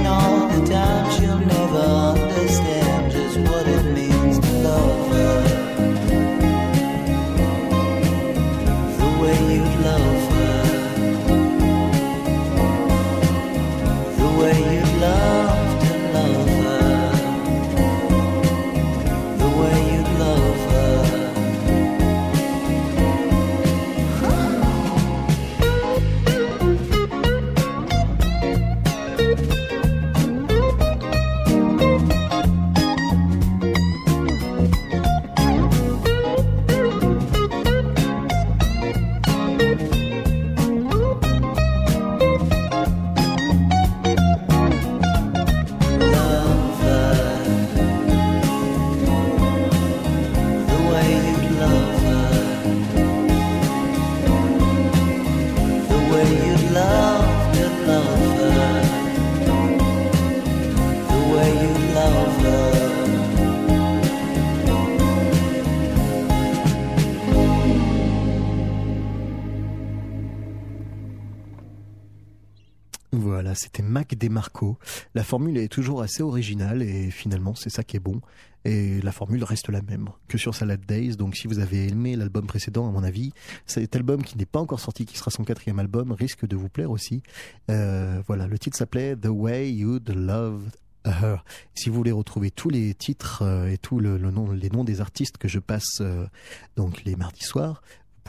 C'était 73.56 73.84
Mac 73.84 74.16
DeMarco. 74.16 74.78
La 75.16 75.24
formule 75.24 75.58
est 75.58 75.68
toujours 75.68 76.02
assez 76.02 76.24
originale 76.24 76.82
et 76.82 77.12
finalement 77.12 77.56
c'est 77.56 77.70
ça 77.70 77.84
qui 77.84 77.98
est 77.98 78.02
bon. 78.02 78.22
Et 78.64 79.02
la 79.02 79.12
formule 79.12 79.44
reste 79.44 79.70
la 79.70 79.82
même 79.82 80.10
que 80.28 80.38
sur 80.38 80.54
Salad 80.54 80.82
Days. 80.86 81.16
Donc 81.16 81.36
si 81.36 81.48
vous 81.48 81.60
avez 81.60 81.88
aimé 81.88 82.16
l'album 82.16 82.46
précédent, 82.46 82.88
à 82.88 82.92
mon 82.92 83.04
avis, 83.04 83.34
cet 83.66 83.96
album 83.96 84.24
qui 84.24 84.38
n'est 84.38 84.46
pas 84.46 84.60
encore 84.60 84.80
sorti, 84.80 85.06
qui 85.06 85.18
sera 85.18 85.32
son 85.32 85.44
quatrième 85.44 85.80
album, 85.80 86.12
risque 86.12 86.46
de 86.46 86.56
vous 86.56 86.70
plaire 86.70 86.92
aussi. 86.92 87.24
Euh, 87.70 88.22
voilà, 88.28 88.48
le 88.48 88.60
titre 88.60 88.78
s'appelait 88.78 89.16
The 89.16 89.30
Way 89.30 89.74
You'd 89.74 90.10
Love 90.10 90.70
Her. 91.06 91.38
Si 91.74 91.90
vous 91.90 91.96
voulez 91.96 92.12
retrouver 92.12 92.52
tous 92.52 92.70
les 92.70 92.94
titres 92.94 93.42
euh, 93.42 93.72
et 93.72 93.80
tous 93.80 94.00
les 94.00 94.70
noms 94.70 94.84
des 94.84 95.02
artistes 95.02 95.38
que 95.38 95.48
je 95.48 95.58
passe 95.58 96.00
euh, 96.02 96.28
donc 96.76 97.04
les 97.04 97.16
mardis 97.16 97.44
soirs, 97.44 97.82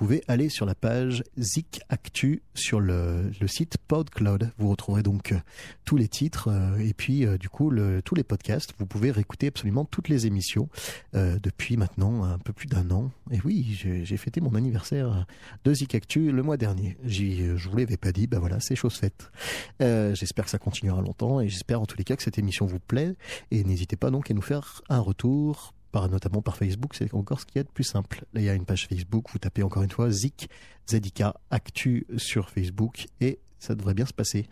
pouvez 0.02 0.24
aller 0.26 0.48
sur 0.48 0.66
la 0.66 0.74
page 0.74 1.22
Zik 1.38 1.80
Actu 1.88 2.42
sur 2.54 2.80
le, 2.80 3.30
site 3.46 3.76
PodCloud. 3.86 4.50
Vous 4.58 4.68
retrouverez 4.68 5.04
donc 5.04 5.30
euh, 5.30 5.38
tous 5.84 5.96
les 5.96 6.08
titres 6.08 6.48
euh, 6.48 6.76
et 6.78 6.92
puis 6.92 7.24
euh, 7.24 7.38
du 7.38 7.48
coup 7.48 7.72
tous 8.04 8.16
les 8.16 8.24
podcasts. 8.24 8.74
Vous 8.78 8.86
pouvez 8.86 9.12
réécouter 9.12 9.46
absolument 9.46 9.84
toutes 9.84 10.08
les 10.08 10.26
émissions 10.26 10.68
depuis 11.12 11.76
maintenant 11.76 12.24
un 12.24 12.38
peu 12.38 12.52
plus 12.52 12.66
d'un 12.66 12.90
an. 12.90 13.12
Et 13.30 13.38
oui, 13.44 13.80
j'ai 14.02 14.16
fêté 14.16 14.40
mon 14.40 14.56
anniversaire 14.56 15.24
de 15.64 15.72
Zik 15.72 15.94
Actu 15.94 16.32
le 16.32 16.42
mois 16.42 16.56
dernier. 16.56 16.96
Je 17.04 17.68
vous 17.68 17.76
l'avais 17.76 17.96
pas 17.96 18.10
dit, 18.10 18.26
ben 18.26 18.40
voilà, 18.40 18.58
c'est 18.58 18.74
chose 18.74 18.94
faite. 18.94 19.30
J'espère 19.78 20.46
que 20.46 20.50
ça 20.50 20.58
continuera 20.58 21.00
longtemps 21.00 21.40
et 21.40 21.48
j'espère 21.48 21.80
en 21.80 21.86
tous 21.86 21.96
les 21.96 22.04
cas 22.04 22.16
que 22.16 22.24
cette 22.24 22.38
émission 22.38 22.66
vous 22.66 22.80
plaît. 22.80 23.14
Et 23.52 23.62
n'hésitez 23.62 23.94
pas 23.94 24.10
donc 24.10 24.32
à 24.32 24.34
nous 24.34 24.42
faire 24.42 24.82
un 24.88 24.98
retour 24.98 25.74
par, 25.92 26.08
notamment 26.08 26.42
par 26.42 26.56
Facebook, 26.56 26.94
c'est 26.94 27.12
encore 27.14 27.40
ce 27.40 27.46
qu'il 27.46 27.56
y 27.56 27.60
a 27.60 27.64
de 27.64 27.68
plus 27.68 27.84
simple. 27.84 28.24
Là, 28.32 28.40
il 28.40 28.44
y 28.44 28.48
a 28.48 28.54
une 28.54 28.64
page 28.64 28.88
Facebook, 28.88 29.26
vous 29.30 29.38
tapez 29.38 29.62
encore 29.62 29.82
une 29.82 29.90
fois 29.90 30.10
Zik, 30.10 30.48
ZIK, 30.90 31.22
Actu 31.50 32.06
sur 32.16 32.50
Facebook 32.50 33.06
et 33.20 33.38
ça 33.58 33.74
devrait 33.76 33.94
bien 33.94 34.06
se 34.06 34.12
passer. 34.12 34.46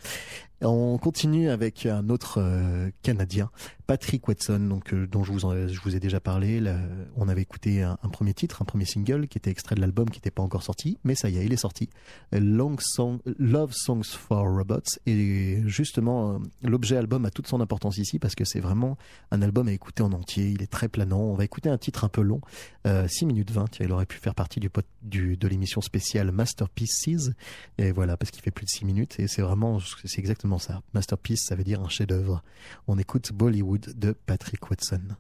On 0.63 0.99
continue 0.99 1.49
avec 1.49 1.87
un 1.87 2.11
autre 2.11 2.39
euh, 2.39 2.91
Canadien, 3.03 3.51
Patrick 3.91 4.29
Watson, 4.29 4.81
euh, 4.93 5.07
dont 5.09 5.25
je 5.25 5.33
vous, 5.33 5.97
ai 5.97 5.99
déjà 5.99 6.21
parlé. 6.21 6.63
On 7.17 7.29
avait 7.29 7.43
écouté 7.43 7.83
un, 7.83 7.97
premier 8.13 8.35
titre, 8.35 8.63
un 8.63 8.65
premier 8.65 8.85
single 8.85 9.27
qui 9.27 9.37
était 9.37 9.51
extrait 9.51 9.75
de 9.75 9.81
l'album 9.81 10.09
qui 10.11 10.19
n'était 10.19 10.31
pas 10.31 10.45
encore 10.45 10.63
sorti, 10.63 10.99
mais 11.03 11.17
ça 11.17 11.29
y 11.29 11.39
est, 11.39 11.45
il 11.45 11.53
est 11.53 11.57
sorti. 11.57 11.91
Love 12.33 13.73
Songs 13.73 14.05
for 14.05 14.45
Robots 14.45 15.01
et 15.07 15.63
justement 15.67 16.35
euh, 16.35 16.39
l'objet 16.63 16.97
album 16.99 17.25
a 17.25 17.31
toute 17.31 17.49
son 17.49 17.61
importance 17.61 17.99
ici 17.99 18.21
parce 18.21 18.37
que 18.37 18.45
c'est 18.45 18.61
vraiment 18.61 18.97
un 19.33 19.43
album 19.43 19.67
à 19.67 19.73
écouter 19.73 20.05
en 20.05 20.13
entier. 20.13 20.51
Il 20.51 20.63
est 20.63 20.71
très 20.71 20.89
planant. 20.89 21.23
On 21.23 21.35
va 21.35 21.45
écouter 21.45 21.69
un 21.69 21.79
titre 21.79 22.05
un 22.05 22.09
peu 22.09 22.21
long, 22.21 22.41
euh, 22.87 23.09
6 23.09 23.27
minutes 23.27 23.51
20. 23.51 23.71
Tiens, 23.73 23.87
il 23.87 23.93
aurait 23.93 24.07
pu 24.07 24.19
faire 24.19 24.37
partie 24.37 24.61
du 24.61 24.71
de 25.03 25.49
l'émission 25.49 25.81
spéciale 25.81 26.31
Masterpieces. 26.31 27.33
Et 27.79 27.91
voilà, 27.91 28.17
parce 28.17 28.31
qu'il 28.31 28.43
fait 28.43 28.53
plus 28.53 28.67
de 28.67 28.71
6 28.71 28.85
minutes 28.85 29.19
et 29.19 29.27
c'est 29.27 29.43
vraiment, 29.43 29.81
c'est 29.81 30.21
exactement 30.21 30.50
ça. 30.59 30.83
Masterpiece, 30.95 31.45
ça 31.45 31.55
veut 31.55 31.65
dire 31.65 31.81
un 31.81 31.89
chef-d'œuvre. 31.89 32.43
On 32.87 32.99
écoute 32.99 33.33
Bollywood 33.33 33.99
de 33.99 34.13
Patrick 34.13 34.71
Watson. 34.71 35.17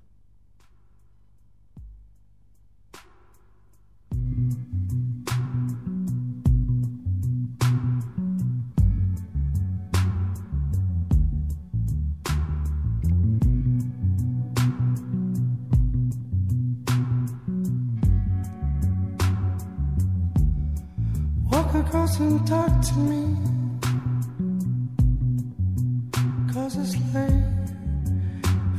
It's 26.72 26.94
late 27.12 27.32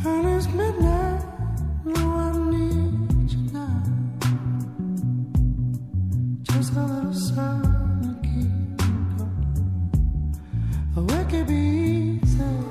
and 0.05 0.25
it's 0.25 0.47
midnight. 0.47 1.25
No, 1.83 1.93
I 1.93 2.31
need 2.49 3.29
you 3.29 3.41
now. 3.51 3.83
Just 6.41 6.73
a 6.73 6.83
little 6.85 7.13
sun 7.13 8.01
to 8.01 8.11
keep 8.27 8.47
me 8.47 8.95
cold. 9.17 9.39
A 10.95 11.01
wicked 11.01 11.47
be 11.47 12.21
easy. 12.23 12.70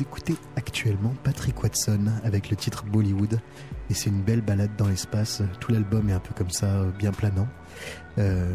Écoutez 0.00 0.36
actuellement 0.54 1.12
Patrick 1.24 1.60
Watson 1.60 2.06
avec 2.22 2.50
le 2.50 2.56
titre 2.56 2.84
Bollywood 2.84 3.40
et 3.90 3.94
c'est 3.94 4.10
une 4.10 4.22
belle 4.22 4.42
balade 4.42 4.70
dans 4.76 4.86
l'espace. 4.86 5.42
Tout 5.58 5.72
l'album 5.72 6.08
est 6.08 6.12
un 6.12 6.20
peu 6.20 6.32
comme 6.34 6.50
ça, 6.50 6.66
euh, 6.66 6.90
bien 6.92 7.10
planant. 7.10 7.48
Euh, 8.18 8.54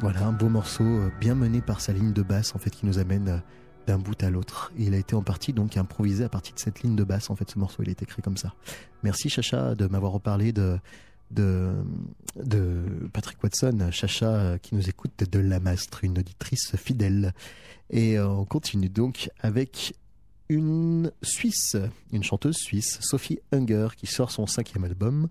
voilà, 0.00 0.26
un 0.26 0.32
beau 0.32 0.50
morceau 0.50 0.84
euh, 0.84 1.10
bien 1.18 1.34
mené 1.34 1.62
par 1.62 1.80
sa 1.80 1.94
ligne 1.94 2.12
de 2.12 2.20
basse 2.20 2.54
en 2.54 2.58
fait 2.58 2.68
qui 2.68 2.84
nous 2.84 2.98
amène 2.98 3.42
d'un 3.86 3.98
bout 3.98 4.22
à 4.22 4.28
l'autre. 4.28 4.70
Il 4.76 4.92
a 4.92 4.98
été 4.98 5.14
en 5.14 5.22
partie 5.22 5.54
donc 5.54 5.78
improvisé 5.78 6.24
à 6.24 6.28
partir 6.28 6.54
de 6.54 6.60
cette 6.60 6.82
ligne 6.82 6.96
de 6.96 7.04
basse. 7.04 7.30
En 7.30 7.36
fait, 7.36 7.50
ce 7.50 7.58
morceau 7.58 7.82
il 7.82 7.88
est 7.88 8.02
écrit 8.02 8.20
comme 8.20 8.36
ça. 8.36 8.52
Merci 9.02 9.30
Chacha 9.30 9.74
de 9.74 9.86
m'avoir 9.86 10.12
reparlé 10.12 10.52
de 10.52 10.78
de, 11.30 11.74
Patrick 13.12 13.42
Watson, 13.42 13.88
Chacha 13.90 14.58
qui 14.58 14.74
nous 14.74 14.88
écoute 14.88 15.24
de 15.28 15.38
Lamastre, 15.38 16.04
une 16.04 16.18
auditrice 16.18 16.76
fidèle. 16.76 17.32
Et 17.90 18.20
on 18.20 18.44
continue 18.44 18.88
donc 18.88 19.30
avec 19.40 19.94
une 20.48 21.12
Suisse, 21.22 21.76
une 22.12 22.22
chanteuse 22.22 22.56
suisse, 22.56 22.98
Sophie 23.00 23.40
Hunger, 23.52 23.88
qui 23.96 24.06
sort 24.06 24.30
son 24.30 24.46
cinquième 24.46 24.84
album. 24.84 25.28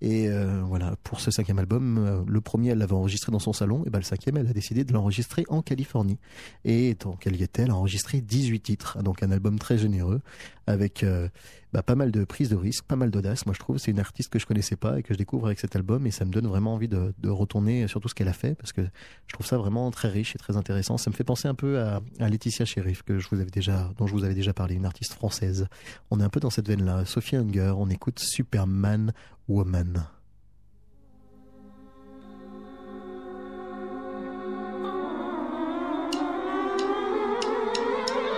Et 0.00 0.28
euh, 0.28 0.62
voilà, 0.64 0.94
pour 1.02 1.20
ce 1.20 1.30
cinquième 1.30 1.58
album, 1.58 1.98
euh, 1.98 2.22
le 2.26 2.40
premier, 2.40 2.70
elle 2.70 2.78
l'avait 2.78 2.92
enregistré 2.92 3.32
dans 3.32 3.38
son 3.38 3.52
salon, 3.52 3.82
et 3.86 3.90
ben 3.90 3.98
le 3.98 4.04
cinquième, 4.04 4.36
elle 4.36 4.48
a 4.48 4.52
décidé 4.52 4.84
de 4.84 4.92
l'enregistrer 4.92 5.44
en 5.48 5.60
Californie. 5.60 6.18
Et 6.64 6.94
tant 6.94 7.12
qu'elle 7.12 7.36
y 7.36 7.42
était, 7.42 7.62
elle 7.62 7.70
a 7.70 7.76
enregistré 7.76 8.20
18 8.20 8.60
titres, 8.60 9.02
donc 9.02 9.22
un 9.22 9.32
album 9.32 9.58
très 9.58 9.76
généreux, 9.76 10.20
avec 10.68 11.02
euh, 11.02 11.28
bah, 11.72 11.82
pas 11.82 11.96
mal 11.96 12.12
de 12.12 12.24
prises 12.24 12.50
de 12.50 12.56
risques, 12.56 12.84
pas 12.84 12.94
mal 12.94 13.10
d'audace. 13.10 13.44
Moi, 13.46 13.54
je 13.54 13.58
trouve 13.58 13.78
c'est 13.78 13.90
une 13.90 13.98
artiste 13.98 14.30
que 14.30 14.38
je 14.38 14.46
connaissais 14.46 14.76
pas 14.76 15.00
et 15.00 15.02
que 15.02 15.14
je 15.14 15.18
découvre 15.18 15.46
avec 15.46 15.58
cet 15.58 15.74
album, 15.74 16.06
et 16.06 16.12
ça 16.12 16.24
me 16.24 16.30
donne 16.30 16.46
vraiment 16.46 16.74
envie 16.74 16.88
de, 16.88 17.12
retourner 17.28 17.88
sur 17.88 18.00
tout 18.00 18.08
ce 18.08 18.14
qu'elle 18.14 18.28
a 18.28 18.32
fait, 18.32 18.54
parce 18.54 18.72
que 18.72 18.82
je 19.26 19.34
trouve 19.34 19.46
ça 19.46 19.58
vraiment 19.58 19.90
très 19.90 20.08
riche 20.08 20.36
et 20.36 20.38
très 20.38 20.56
intéressant. 20.56 20.96
Ça 20.96 21.10
me 21.10 21.16
fait 21.16 21.24
penser 21.24 21.48
un 21.48 21.54
peu 21.54 21.80
à, 21.80 22.00
à 22.20 22.28
Laetitia 22.28 22.64
Sheriff, 22.64 23.02
que 23.02 23.18
je 23.18 23.28
vous 23.28 23.40
avais 23.40 23.50
déjà, 23.50 23.90
dont 23.98 24.06
je 24.06 24.12
vous 24.12 24.24
avais 24.24 24.34
déjà 24.34 24.52
parlé, 24.52 24.76
une 24.76 24.86
artiste 24.86 25.14
française. 25.14 25.66
On 26.10 26.20
est 26.20 26.24
un 26.24 26.28
peu 26.28 26.40
dans 26.40 26.50
cette 26.50 26.68
veine-là. 26.68 27.04
Sophie 27.04 27.36
Hunger, 27.36 27.74
on 27.76 27.90
écoute 27.90 28.20
Superman 28.20 29.12
Woman. 29.48 30.04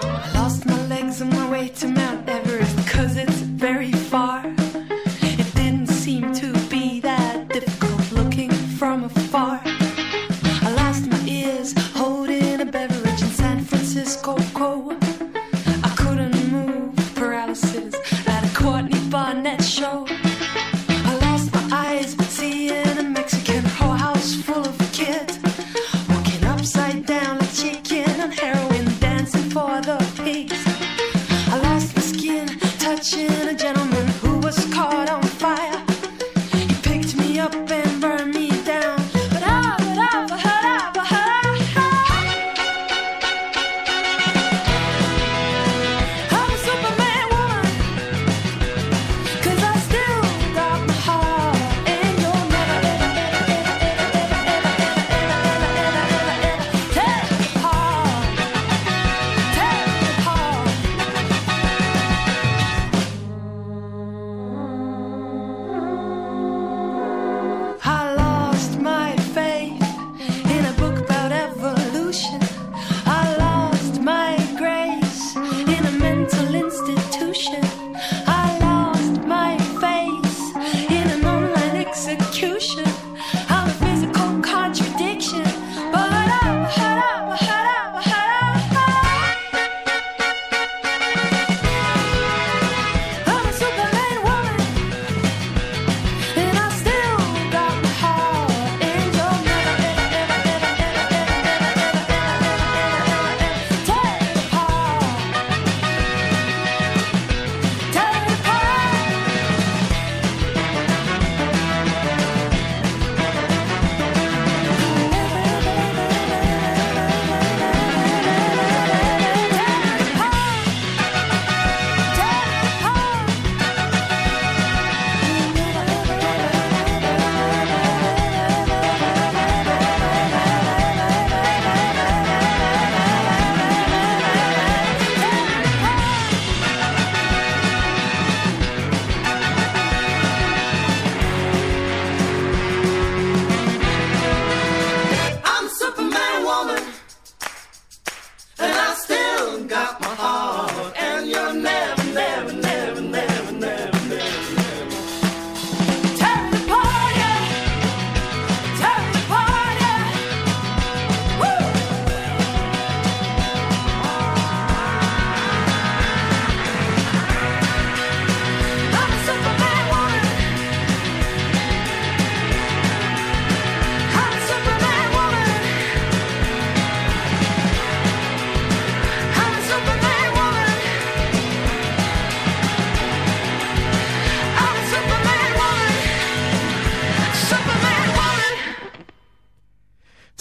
I 0.05 0.33
lost 0.35 0.67
my 0.67 0.87
legs 0.87 1.21
on 1.21 1.31
my 1.31 1.51
way 1.51 1.69
to 1.69 1.89
Mount 1.89 2.29
Everest 2.29 2.40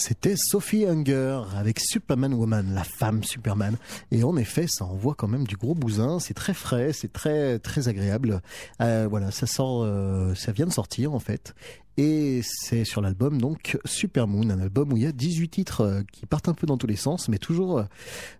C'était 0.00 0.34
Sophie 0.34 0.86
Hunger 0.86 1.42
avec 1.54 1.78
Superman 1.78 2.32
Woman, 2.32 2.72
la 2.72 2.84
femme 2.84 3.22
Superman. 3.22 3.76
Et 4.10 4.24
en 4.24 4.34
effet, 4.38 4.64
ça 4.66 4.86
envoie 4.86 5.14
quand 5.14 5.28
même 5.28 5.46
du 5.46 5.56
gros 5.56 5.74
bousin. 5.74 6.18
C'est 6.20 6.32
très 6.32 6.54
frais, 6.54 6.94
c'est 6.94 7.12
très 7.12 7.58
très 7.58 7.86
agréable. 7.88 8.40
Euh, 8.80 9.06
voilà, 9.10 9.30
ça 9.30 9.46
sort, 9.46 9.82
euh, 9.82 10.34
ça 10.34 10.52
vient 10.52 10.64
de 10.64 10.72
sortir 10.72 11.12
en 11.12 11.18
fait. 11.18 11.54
Et 11.98 12.40
c'est 12.42 12.86
sur 12.86 13.02
l'album 13.02 13.38
donc 13.38 13.78
Supermoon, 13.84 14.48
un 14.48 14.60
album 14.60 14.90
où 14.90 14.96
il 14.96 15.02
y 15.02 15.06
a 15.06 15.12
18 15.12 15.50
titres 15.50 15.82
euh, 15.82 16.02
qui 16.10 16.24
partent 16.24 16.48
un 16.48 16.54
peu 16.54 16.66
dans 16.66 16.78
tous 16.78 16.86
les 16.86 16.96
sens, 16.96 17.28
mais 17.28 17.36
toujours 17.36 17.84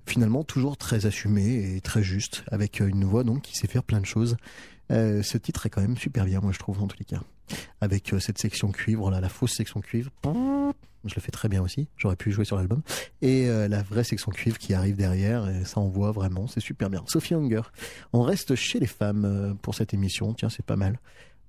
finalement 0.07 0.45
toujours 0.45 0.79
très 0.79 1.05
assumés 1.05 1.77
et 1.77 1.83
très 1.83 2.03
justes, 2.03 2.43
avec 2.51 2.81
une 2.81 3.05
voix 3.05 3.23
donc 3.23 3.43
qui 3.43 3.55
sait 3.55 3.69
faire 3.69 3.85
plein 3.85 4.01
de 4.01 4.07
choses. 4.07 4.39
Ce 4.89 5.37
titre 5.37 5.67
est 5.67 5.71
quand 5.71 5.83
même 5.83 5.99
super 5.99 6.25
bien, 6.25 6.41
moi 6.41 6.53
je 6.53 6.59
trouve 6.59 6.83
en 6.83 6.89
tous 6.89 6.99
les 6.99 7.05
cas, 7.05 7.21
avec 7.81 8.13
euh, 8.13 8.19
cette 8.19 8.39
section 8.39 8.71
cuivre, 8.71 9.11
la 9.11 9.29
fausse 9.29 9.53
section 9.53 9.81
cuivre. 9.81 10.11
Je 11.05 11.15
le 11.15 11.21
fais 11.21 11.31
très 11.31 11.49
bien 11.49 11.63
aussi, 11.63 11.89
j'aurais 11.97 12.17
pu 12.17 12.31
jouer 12.31 12.45
sur 12.45 12.57
l'album. 12.57 12.83
Et 13.23 13.49
euh, 13.49 13.69
la 13.69 13.83
vraie 13.83 14.05
section 14.05 14.31
cuivre 14.31 14.59
qui 14.59 14.75
arrive 14.75 14.97
derrière, 14.97 15.49
et 15.49 15.65
ça 15.65 15.81
envoie 15.81 16.13
vraiment, 16.13 16.47
c'est 16.47 16.61
super 16.61 16.91
bien. 16.91 17.03
Sophie 17.07 17.35
Hunger. 17.35 17.63
On 18.13 18.23
reste 18.23 18.55
chez 18.55 18.79
les 18.81 18.87
femmes 18.87 19.25
euh, 19.25 19.55
pour 19.55 19.75
cette 19.75 19.95
émission, 19.95 20.35
tiens, 20.35 20.51
c'est 20.51 20.65
pas 20.65 20.77
mal. 20.77 20.99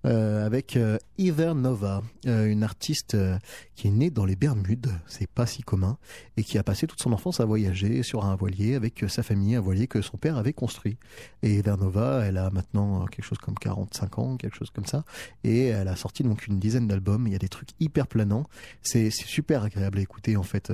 Euh, 0.05 0.45
avec 0.45 0.77
euh, 0.77 0.97
Heather 1.19 1.53
Nova, 1.53 2.01
euh, 2.25 2.47
une 2.47 2.63
artiste 2.63 3.13
euh, 3.13 3.37
qui 3.75 3.87
est 3.87 3.91
née 3.91 4.09
dans 4.09 4.25
les 4.25 4.35
Bermudes, 4.35 4.91
c'est 5.05 5.29
pas 5.29 5.45
si 5.45 5.61
commun, 5.61 5.97
et 6.37 6.43
qui 6.43 6.57
a 6.57 6.63
passé 6.63 6.87
toute 6.87 6.99
son 7.01 7.13
enfance 7.13 7.39
à 7.39 7.45
voyager 7.45 8.01
sur 8.01 8.25
un 8.25 8.35
voilier 8.35 8.73
avec 8.73 9.05
sa 9.07 9.21
famille, 9.21 9.55
un 9.55 9.61
voilier 9.61 9.87
que 9.87 10.01
son 10.01 10.17
père 10.17 10.37
avait 10.37 10.53
construit. 10.53 10.97
Et 11.43 11.57
Heather 11.57 11.77
Nova, 11.77 12.23
elle 12.25 12.37
a 12.37 12.49
maintenant 12.49 13.05
quelque 13.05 13.25
chose 13.25 13.37
comme 13.37 13.55
45 13.55 14.19
ans, 14.19 14.37
quelque 14.37 14.55
chose 14.55 14.71
comme 14.71 14.87
ça, 14.87 15.03
et 15.43 15.65
elle 15.65 15.87
a 15.87 15.95
sorti 15.95 16.23
donc 16.23 16.47
une 16.47 16.59
dizaine 16.59 16.87
d'albums. 16.87 17.27
Il 17.27 17.33
y 17.33 17.35
a 17.35 17.39
des 17.39 17.49
trucs 17.49 17.69
hyper 17.79 18.07
planants, 18.07 18.45
c'est 18.81 19.11
super 19.11 19.63
agréable 19.63 19.99
à 19.99 20.01
écouter 20.01 20.35
en 20.35 20.43
fait. 20.43 20.73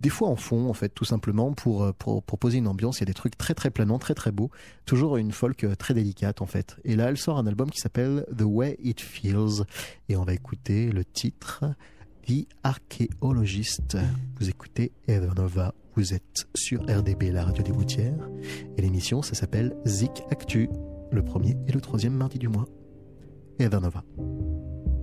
Des 0.00 0.08
fois 0.08 0.28
en 0.28 0.36
fond, 0.36 0.68
en 0.68 0.72
fait, 0.72 0.88
tout 0.88 1.04
simplement 1.04 1.52
pour, 1.52 1.84
euh, 1.84 1.92
proposer 1.92 2.58
une 2.58 2.68
ambiance. 2.68 2.98
Il 2.98 3.00
y 3.00 3.04
a 3.04 3.06
des 3.06 3.14
trucs 3.14 3.36
très 3.36 3.54
très 3.54 3.70
planants, 3.70 3.98
très 3.98 4.14
très 4.14 4.32
beaux. 4.32 4.50
Toujours 4.86 5.16
une 5.16 5.32
folk 5.32 5.64
euh, 5.64 5.74
très 5.74 5.94
délicate 5.94 6.40
en 6.40 6.46
fait. 6.46 6.76
Et 6.84 6.96
là, 6.96 7.08
elle 7.08 7.18
sort 7.18 7.38
un 7.38 7.46
album 7.46 7.70
qui 7.70 7.80
s'appelle 7.80 8.26
The 8.36 8.42
Way 8.42 8.76
It 8.82 9.00
Feels. 9.00 9.64
Et 10.08 10.16
on 10.16 10.24
va 10.24 10.32
écouter 10.32 10.90
le 10.90 11.04
titre 11.04 11.64
The 12.26 12.46
Archaeologist. 12.62 13.98
Vous 14.38 14.48
écoutez 14.48 14.92
Heather 15.06 15.34
Nova. 15.34 15.74
Vous 15.96 16.14
êtes 16.14 16.46
sur 16.54 16.82
RDB, 16.82 17.30
la 17.32 17.44
radio 17.44 17.62
des 17.62 17.72
gouttières. 17.72 18.28
Et 18.76 18.82
l'émission, 18.82 19.22
ça 19.22 19.34
s'appelle 19.34 19.76
Zik 19.86 20.22
Actu. 20.30 20.68
Le 21.12 21.22
premier 21.24 21.56
et 21.66 21.72
le 21.72 21.80
troisième 21.80 22.14
mardi 22.14 22.38
du 22.38 22.48
mois. 22.48 22.66
Heather 23.58 23.80
Nova. 23.80 24.04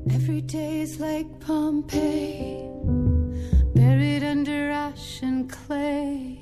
Every 0.09 0.41
day 0.41 0.81
is 0.81 0.99
like 0.99 1.27
Pompeii, 1.41 2.63
ash 4.71 5.21
and 5.21 5.49
clay. 5.51 6.39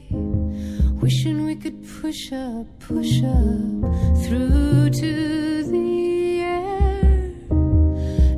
Wishing 1.01 1.45
we 1.45 1.55
could 1.55 1.85
push 2.01 2.31
up, 2.31 2.65
push 2.79 3.23
up 3.23 3.81
through 4.23 4.89
to 4.89 5.63
the 5.63 6.39
air. 6.41 7.33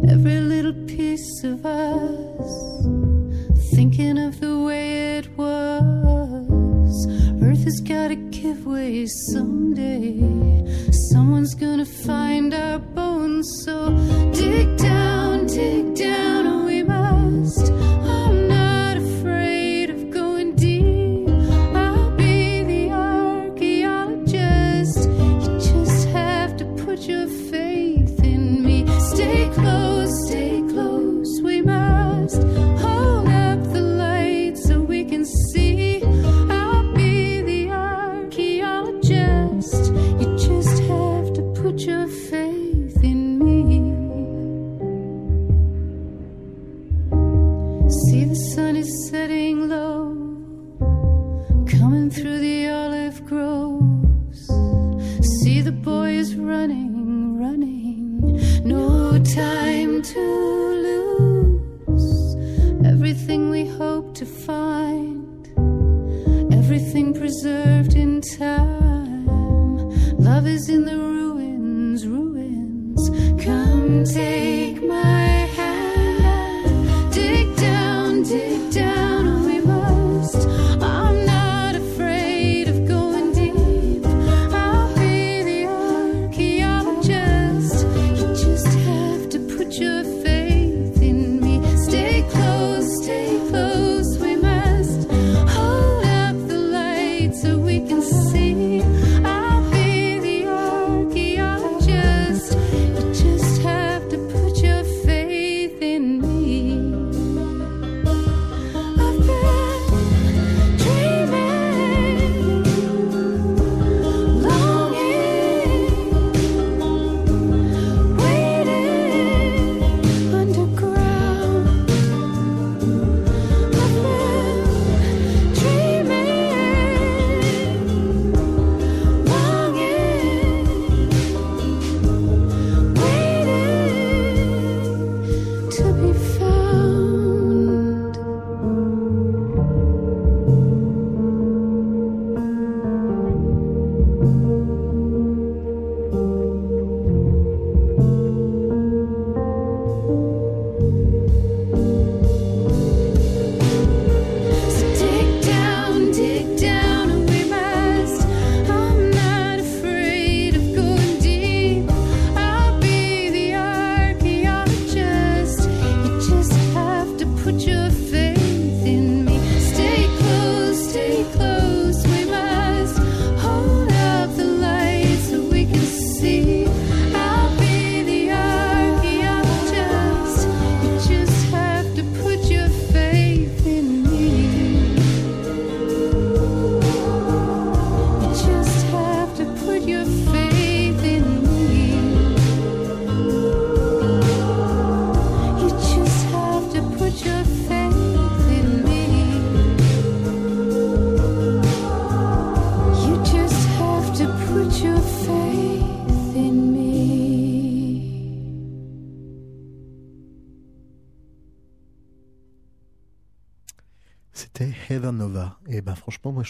Every 0.09 0.39
little 0.39 0.73
piece 0.85 1.43
of 1.43 1.65
us, 1.65 2.51
thinking 3.73 4.17
of 4.17 4.39
the 4.39 4.59
way 4.59 5.17
it 5.17 5.37
was. 5.37 6.95
Earth 7.41 7.63
has 7.63 7.79
gotta 7.81 8.15
give 8.15 8.65
way 8.65 9.05
someday. 9.31 10.19
Someone's 11.11 11.55
gonna 11.55 11.85
find 11.85 12.53
our 12.53 12.79
bones, 12.79 13.47
so 13.63 13.89
dig 14.33 14.77
down, 14.77 15.45
dig 15.47 15.83
down, 15.85 15.96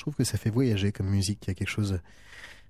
trouve 0.07 0.15
que 0.15 0.23
ça 0.23 0.37
fait 0.37 0.49
voyager 0.49 0.93
comme 0.93 1.09
musique. 1.09 1.39
Il 1.43 1.47
y 1.49 1.51
a 1.51 1.53
quelque 1.53 1.67
chose 1.67 1.99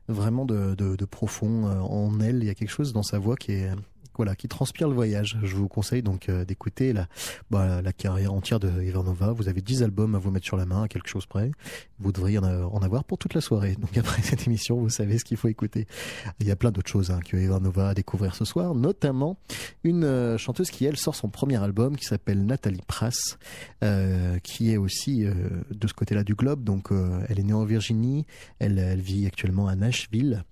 vraiment 0.08 0.44
de, 0.44 0.74
de, 0.74 1.06
profond 1.06 1.68
euh, 1.68 1.80
en 1.82 2.20
elle. 2.20 2.38
Il 2.38 2.46
y 2.46 2.50
a 2.50 2.56
quelque 2.56 2.72
chose 2.72 2.94
dans 2.94 3.04
sa 3.04 3.20
voix 3.20 3.36
qui 3.36 3.52
est 3.52 3.70
voilà, 4.18 4.36
qui 4.36 4.48
transpire 4.48 4.88
le 4.88 4.94
voyage. 4.94 5.38
Je 5.44 5.56
vous 5.56 5.68
conseille 5.68 6.02
donc 6.02 6.30
euh, 6.30 6.44
d'écouter 6.44 6.92
la, 6.92 7.08
bah, 7.50 7.82
la 7.82 7.94
carrière 7.94 8.34
entière 8.34 8.60
de 8.60 8.68
Evernova. 8.68 9.32
Vous 9.32 9.48
avez 9.48 9.62
10 9.62 9.84
albums 9.84 10.16
à 10.16 10.18
vous 10.18 10.32
mettre 10.32 10.46
sur 10.46 10.58
la 10.58 10.66
main, 10.66 10.84
à 10.84 10.88
quelque 10.88 11.08
chose 11.08 11.26
près. 11.26 11.52
Vous 12.00 12.12
devriez 12.12 12.40
en 12.40 12.82
avoir 12.82 13.04
pour 13.04 13.18
toute 13.18 13.34
la 13.34 13.42
soirée. 13.42 13.76
Donc 13.76 13.98
après 13.98 14.22
cette 14.22 14.48
émission, 14.48 14.78
vous 14.78 14.90
savez 14.90 15.18
ce 15.20 15.24
qu'il 15.24 15.38
faut 15.38 15.48
écouter. 15.48 15.88
Il 16.40 16.48
y 16.48 16.52
a 16.52 16.56
plein 16.56 16.72
d'autres 16.72 16.90
choses 16.90 17.12
hein, 17.12 17.20
que 17.26 17.38
Evernova 17.38 17.90
a 17.90 17.94
découvrir 17.94 18.36
ce 18.36 18.46
soir, 18.46 18.76
notamment 18.76 19.38
une 19.84 20.04
euh, 20.04 20.38
chanteuse 20.38 20.72
qui, 20.72 20.86
elle, 20.86 20.98
sort 20.98 21.16
son 21.16 21.30
premier 21.30 21.62
album 21.62 21.96
qui 21.96 22.06
s'appelle 22.06 22.46
Nathalie 22.46 22.82
Prass, 22.88 23.38
euh, 23.84 24.40
qui 24.40 24.72
est 24.72 24.78
aussi 24.78 25.26
de 25.26 25.88
ce 25.88 25.94
côté-là 25.94 26.24
du 26.24 26.36
globe. 26.36 26.64
Donc 26.64 26.90
elle 27.30 27.40
est 27.40 27.44
née 27.44 27.54
en 27.54 27.66
Virginie, 27.66 28.26
elle, 28.60 28.80
elle 28.80 29.02
vit 29.02 29.26
actuellement 29.28 29.68
à 29.68 29.76
Nashville. 29.76 30.44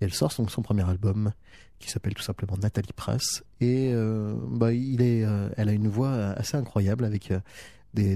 Et 0.00 0.04
elle 0.04 0.14
sort 0.14 0.32
son, 0.32 0.46
son 0.48 0.62
premier 0.62 0.88
album 0.88 1.32
qui 1.84 1.90
s'appelle 1.90 2.14
tout 2.14 2.22
simplement 2.22 2.56
Nathalie 2.56 2.92
Prass. 2.94 3.44
Et 3.60 3.92
euh, 3.92 4.34
bah, 4.48 4.68
euh, 4.70 5.48
elle 5.56 5.68
a 5.68 5.72
une 5.72 5.88
voix 5.88 6.12
assez 6.12 6.56
incroyable 6.56 7.04
avec 7.04 7.30
euh, 7.30 7.40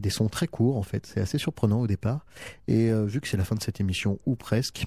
des, 0.00 0.10
sons 0.10 0.28
très 0.28 0.46
courts 0.46 0.76
en 0.76 0.82
fait. 0.82 1.06
C'est 1.06 1.20
assez 1.20 1.38
surprenant 1.38 1.80
au 1.80 1.86
départ. 1.86 2.24
Et 2.66 2.90
euh, 2.90 3.04
vu 3.04 3.20
que 3.20 3.28
c'est 3.28 3.36
la 3.36 3.44
fin 3.44 3.54
de 3.54 3.62
cette 3.62 3.80
émission, 3.80 4.18
ou 4.26 4.34
presque, 4.34 4.86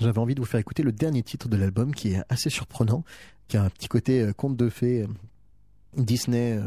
j'avais 0.00 0.18
envie 0.18 0.34
de 0.34 0.40
vous 0.40 0.46
faire 0.46 0.60
écouter 0.60 0.82
le 0.82 0.92
dernier 0.92 1.22
titre 1.22 1.48
de 1.48 1.56
l'album 1.56 1.94
qui 1.94 2.12
est 2.12 2.22
assez 2.28 2.50
surprenant, 2.50 3.04
qui 3.48 3.56
a 3.56 3.62
un 3.62 3.70
petit 3.70 3.88
côté 3.88 4.20
euh, 4.20 4.32
conte 4.32 4.56
de 4.56 4.68
fées. 4.68 5.06
Disney 5.96 6.52
euh, 6.52 6.62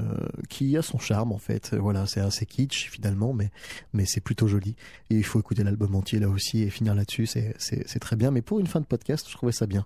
qui 0.50 0.78
a 0.78 0.82
son 0.82 1.00
charme 1.00 1.32
en 1.32 1.38
fait 1.38 1.76
voilà 1.76 2.06
c'est 2.06 2.22
assez 2.22 2.46
kitsch 2.46 2.90
finalement 2.90 3.34
mais 3.34 3.52
mais 3.94 4.06
c'est 4.06 4.22
plutôt 4.22 4.48
joli 4.48 4.76
et 5.10 5.16
il 5.16 5.24
faut 5.24 5.40
écouter 5.40 5.64
l'album 5.64 5.96
entier 5.96 6.20
là 6.20 6.30
aussi 6.30 6.64
et 6.64 6.70
finir 6.70 6.96
là-dessus 6.96 7.26
c'est 7.26 7.56
c'est 7.58 7.88
c'est 7.88 8.00
très 8.00 8.16
bien 8.16 8.32
mais 8.32 8.42
pour 8.42 8.60
une 8.60 8.68
fin 8.68 8.80
de 8.80 8.86
podcast 8.86 9.28
je 9.30 9.34
trouvais 9.34 9.52
ça 9.52 9.66
bien 9.66 9.86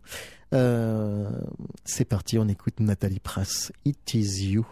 euh, 0.53 1.29
c'est 1.85 2.05
parti, 2.05 2.37
on 2.37 2.47
écoute 2.47 2.79
Nathalie 2.79 3.19
Prass. 3.19 3.71
It 3.85 4.13
is 4.13 4.43
you. 4.51 4.65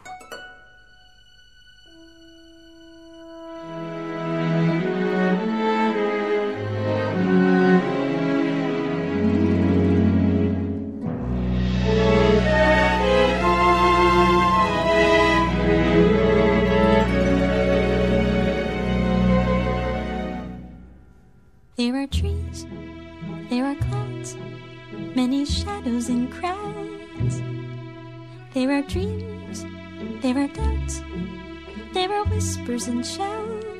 And 32.89 33.05
shouts. 33.05 33.78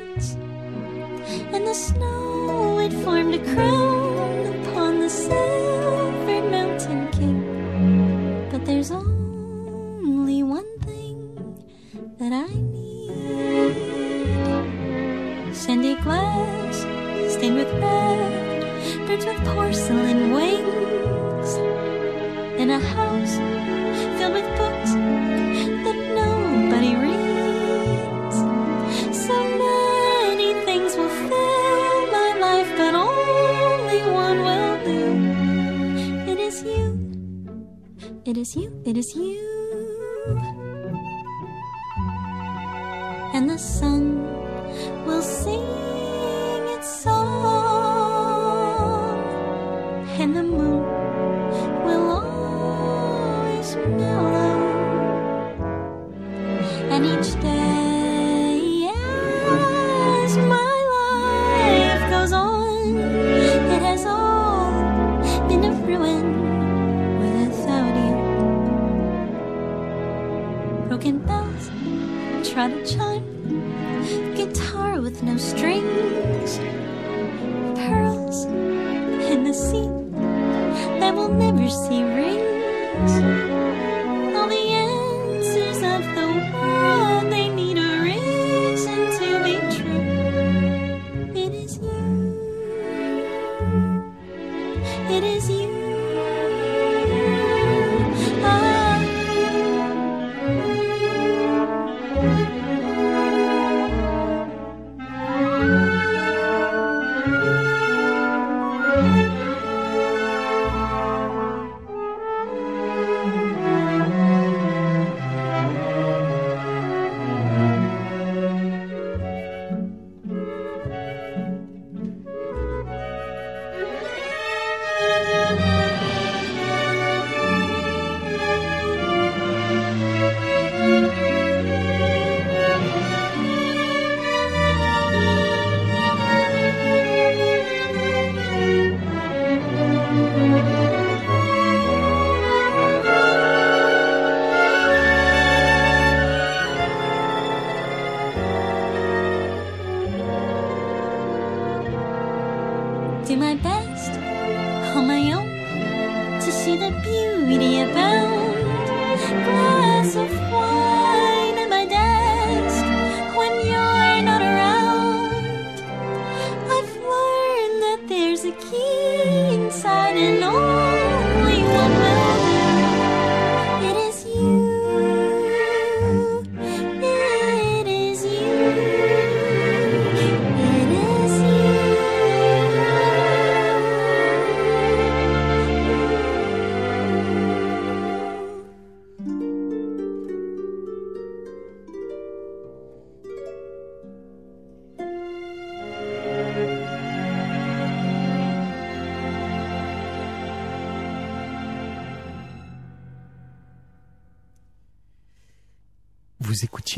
Is 38.98 39.16
you, 39.16 39.20
it 39.20 39.28
is 39.30 39.34
you. 39.34 39.49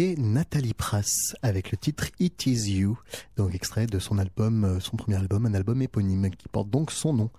Nathalie 0.02 0.74
Prass 0.74 1.36
avec 1.42 1.72
le 1.72 1.78
titre 1.78 2.06
It 2.20 2.48
Is 2.48 2.72
You, 2.72 2.98
donc 3.38 3.54
extrait 3.54 3.86
de 3.86 4.00
son 4.00 4.18
album, 4.18 4.66
euh, 4.66 4.80
son 4.80 4.98
premier 4.98 5.18
album, 5.18 5.46
un 5.46 5.54
album 5.54 5.82
éponyme 5.82 6.30
qui 6.32 6.48
porte 6.48 6.70
donc 6.70 6.92
son 6.92 7.14
nom. 7.14 7.30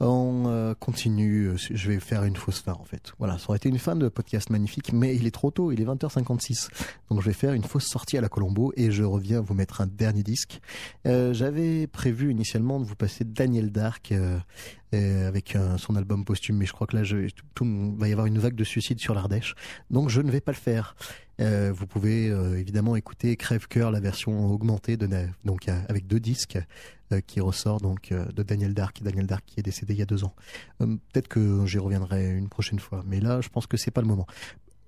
On 0.00 0.44
euh, 0.46 0.74
continue, 0.74 1.46
euh, 1.46 1.56
je 1.56 1.90
vais 1.90 1.98
faire 1.98 2.22
une 2.22 2.36
fausse 2.36 2.60
fin 2.60 2.74
en 2.74 2.84
fait. 2.84 3.12
Voilà, 3.18 3.36
ça 3.36 3.46
aurait 3.48 3.56
été 3.56 3.68
une 3.68 3.80
fin 3.80 3.96
de 3.96 4.08
podcast 4.08 4.48
magnifique, 4.48 4.92
mais 4.92 5.16
il 5.16 5.26
est 5.26 5.32
trop 5.32 5.50
tôt, 5.50 5.72
il 5.72 5.80
est 5.80 5.84
20h56. 5.84 6.68
Donc 7.10 7.20
je 7.20 7.26
vais 7.26 7.32
faire 7.32 7.52
une 7.52 7.64
fausse 7.64 7.86
sortie 7.86 8.16
à 8.16 8.20
la 8.20 8.28
Colombo 8.28 8.72
et 8.76 8.92
je 8.92 9.02
reviens 9.02 9.40
vous 9.40 9.54
mettre 9.54 9.80
un 9.80 9.88
dernier 9.88 10.22
disque. 10.22 10.60
Euh, 11.06 11.34
J'avais 11.34 11.88
prévu 11.88 12.30
initialement 12.30 12.78
de 12.78 12.84
vous 12.84 12.94
passer 12.94 13.24
Daniel 13.24 13.72
Dark 13.72 14.14
avec 14.92 15.54
son 15.76 15.96
album 15.96 16.24
posthume, 16.24 16.56
mais 16.56 16.64
je 16.64 16.72
crois 16.72 16.86
que 16.86 16.96
là, 16.96 17.04
je, 17.04 17.28
va 17.60 18.08
y 18.08 18.12
avoir 18.12 18.26
une 18.26 18.38
vague 18.38 18.54
de 18.54 18.64
suicides 18.64 19.00
sur 19.00 19.14
l'Ardèche. 19.14 19.54
Donc 19.90 20.08
je 20.08 20.22
ne 20.22 20.30
vais 20.30 20.40
pas 20.40 20.52
le 20.52 20.56
faire. 20.56 20.96
Vous 21.38 21.86
pouvez 21.86 22.28
évidemment 22.58 22.96
écouter 22.96 23.36
Crève-Cœur, 23.36 23.90
la 23.90 24.00
version 24.00 24.50
augmentée 24.50 24.96
de 24.96 25.06
donc 25.44 25.68
avec 25.68 26.06
deux 26.06 26.20
disques 26.20 26.58
qui 27.26 27.40
ressort 27.40 27.80
donc 27.80 28.12
euh, 28.12 28.24
de 28.26 28.42
Daniel 28.42 28.74
Dark, 28.74 29.02
Daniel 29.02 29.26
Dark 29.26 29.44
qui 29.46 29.60
est 29.60 29.62
décédé 29.62 29.94
il 29.94 29.98
y 29.98 30.02
a 30.02 30.06
deux 30.06 30.24
ans. 30.24 30.34
Euh, 30.80 30.96
Peut-être 31.12 31.28
que 31.28 31.66
j'y 31.66 31.78
reviendrai 31.78 32.30
une 32.30 32.48
prochaine 32.48 32.78
fois, 32.78 33.02
mais 33.06 33.20
là 33.20 33.40
je 33.40 33.48
pense 33.48 33.66
que 33.66 33.76
c'est 33.76 33.90
pas 33.90 34.00
le 34.00 34.06
moment. 34.06 34.26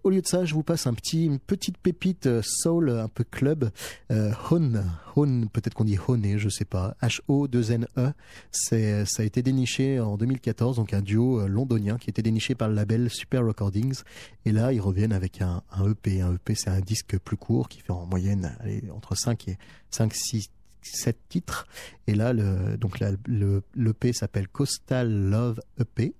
Au 0.02 0.08
lieu 0.08 0.22
de 0.22 0.26
ça, 0.26 0.46
je 0.46 0.54
vous 0.54 0.62
passe 0.62 0.86
un 0.86 0.94
petit, 0.94 1.26
une 1.26 1.38
petite 1.38 1.76
pépite 1.76 2.26
euh, 2.26 2.40
soul, 2.42 2.88
un 2.88 3.08
peu 3.08 3.22
club, 3.22 3.70
euh, 4.10 4.32
Hone, 4.50 5.48
peut-être 5.52 5.74
qu'on 5.74 5.84
dit 5.84 5.98
Hone, 6.08 6.38
je 6.38 6.48
sais 6.48 6.64
pas, 6.64 6.96
H-O-2-N-E. 7.02 8.12
C'est, 8.50 9.04
ça 9.04 9.22
a 9.22 9.26
été 9.26 9.42
déniché 9.42 10.00
en 10.00 10.16
2014, 10.16 10.76
donc 10.76 10.94
un 10.94 11.02
duo 11.02 11.40
euh, 11.40 11.48
londonien 11.48 11.98
qui 11.98 12.08
était 12.08 12.22
déniché 12.22 12.54
par 12.54 12.68
le 12.68 12.76
label 12.76 13.10
Super 13.10 13.44
Recordings. 13.44 14.00
Et 14.46 14.52
là, 14.52 14.72
ils 14.72 14.80
reviennent 14.80 15.12
avec 15.12 15.42
un, 15.42 15.62
EP. 15.86 16.22
Un 16.22 16.34
EP, 16.34 16.54
c'est 16.54 16.70
un 16.70 16.80
disque 16.80 17.18
plus 17.18 17.36
court 17.36 17.68
qui 17.68 17.80
fait 17.80 17.92
en 17.92 18.06
moyenne 18.06 18.56
entre 18.96 19.14
5 19.14 19.48
et 19.48 19.58
5, 19.90 20.14
6, 20.14 20.50
7 20.82 21.16
titres. 21.28 21.66
Et 22.06 22.14
là, 22.14 22.32
le, 22.32 22.76
donc 22.76 23.00
le, 23.00 23.62
l'EP 23.74 24.12
s'appelle 24.12 24.48
Coastal 24.48 25.10
Love 25.10 25.60
EP. 25.78 26.14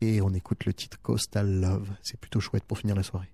Et 0.00 0.20
on 0.20 0.34
écoute 0.34 0.64
le 0.64 0.74
titre 0.74 0.98
Coastal 1.00 1.60
Love. 1.60 1.88
C'est 2.02 2.18
plutôt 2.18 2.40
chouette 2.40 2.64
pour 2.64 2.78
finir 2.78 2.96
la 2.96 3.02
soirée. 3.02 3.30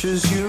Much 0.00 0.10
as 0.10 0.32
you 0.32 0.39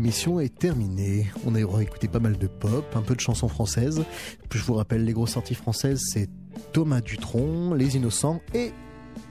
émission 0.00 0.40
est 0.40 0.58
terminée. 0.58 1.26
On 1.44 1.54
a 1.54 1.60
écouté 1.60 2.08
pas 2.08 2.20
mal 2.20 2.38
de 2.38 2.46
pop, 2.46 2.86
un 2.94 3.02
peu 3.02 3.14
de 3.14 3.20
chansons 3.20 3.48
françaises. 3.48 4.02
Je 4.50 4.62
vous 4.62 4.72
rappelle, 4.72 5.04
les 5.04 5.12
grosses 5.12 5.32
sorties 5.32 5.54
françaises, 5.54 6.00
c'est 6.10 6.30
Thomas 6.72 7.02
Dutronc, 7.02 7.74
Les 7.74 7.96
Innocents 7.96 8.40
et 8.54 8.72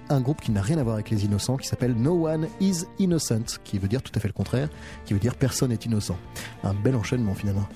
un 0.10 0.22
groupe 0.22 0.41
qui 0.41 0.51
n'a 0.51 0.62
rien 0.62 0.78
à 0.78 0.84
voir 0.84 0.95
avec 0.95 1.10
les 1.10 1.26
innocents, 1.26 1.57
qui 1.57 1.68
s'appelle 1.68 1.93
No 1.93 2.28
One 2.28 2.47
is 2.60 2.86
Innocent, 2.97 3.60
qui 3.64 3.78
veut 3.78 3.88
dire 3.88 4.01
tout 4.01 4.12
à 4.16 4.20
fait 4.20 4.28
le 4.28 4.34
contraire, 4.34 4.70
qui 5.05 5.14
veut 5.14 5.20
dire 5.20 5.36
personne 5.36 5.70
n'est 5.70 5.76
innocent. 5.76 6.18
Un 6.64 6.74
bel 6.74 6.95
enchaînement 6.95 7.36
finalement. 7.36 7.68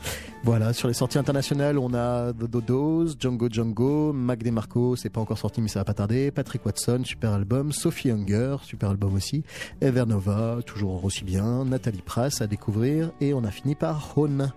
Voilà, 0.43 0.73
sur 0.73 0.89
les 0.89 0.93
sorties 0.93 1.17
internationales, 1.17 1.77
on 1.77 1.93
a 1.93 2.33
The 2.33 2.49
Dodos, 2.49 3.15
Django 3.17 3.47
Django, 3.49 4.11
Mac 4.11 4.43
DeMarco, 4.43 4.97
c'est 4.97 5.09
pas 5.09 5.21
encore 5.21 5.37
sorti 5.37 5.61
mais 5.61 5.69
ça 5.69 5.79
va 5.79 5.85
pas 5.85 5.93
tarder, 5.93 6.31
Patrick 6.31 6.65
Watson, 6.65 7.03
super 7.05 7.31
album, 7.31 7.71
Sophie 7.71 8.11
Hunger, 8.11 8.57
super 8.63 8.89
album 8.89 9.13
aussi, 9.13 9.43
Evernova, 9.79 10.57
toujours 10.65 11.05
aussi 11.05 11.23
bien, 11.23 11.63
Nathalie 11.63 12.01
Prass 12.01 12.41
à 12.41 12.47
découvrir, 12.47 13.11
et 13.21 13.33
on 13.33 13.45
a 13.45 13.51
fini 13.51 13.75
par 13.75 14.17
Hone. 14.17 14.51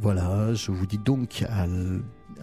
Voilà, 0.00 0.52
je 0.52 0.70
vous 0.70 0.86
dis 0.86 0.98
donc 0.98 1.44
à 1.48 1.66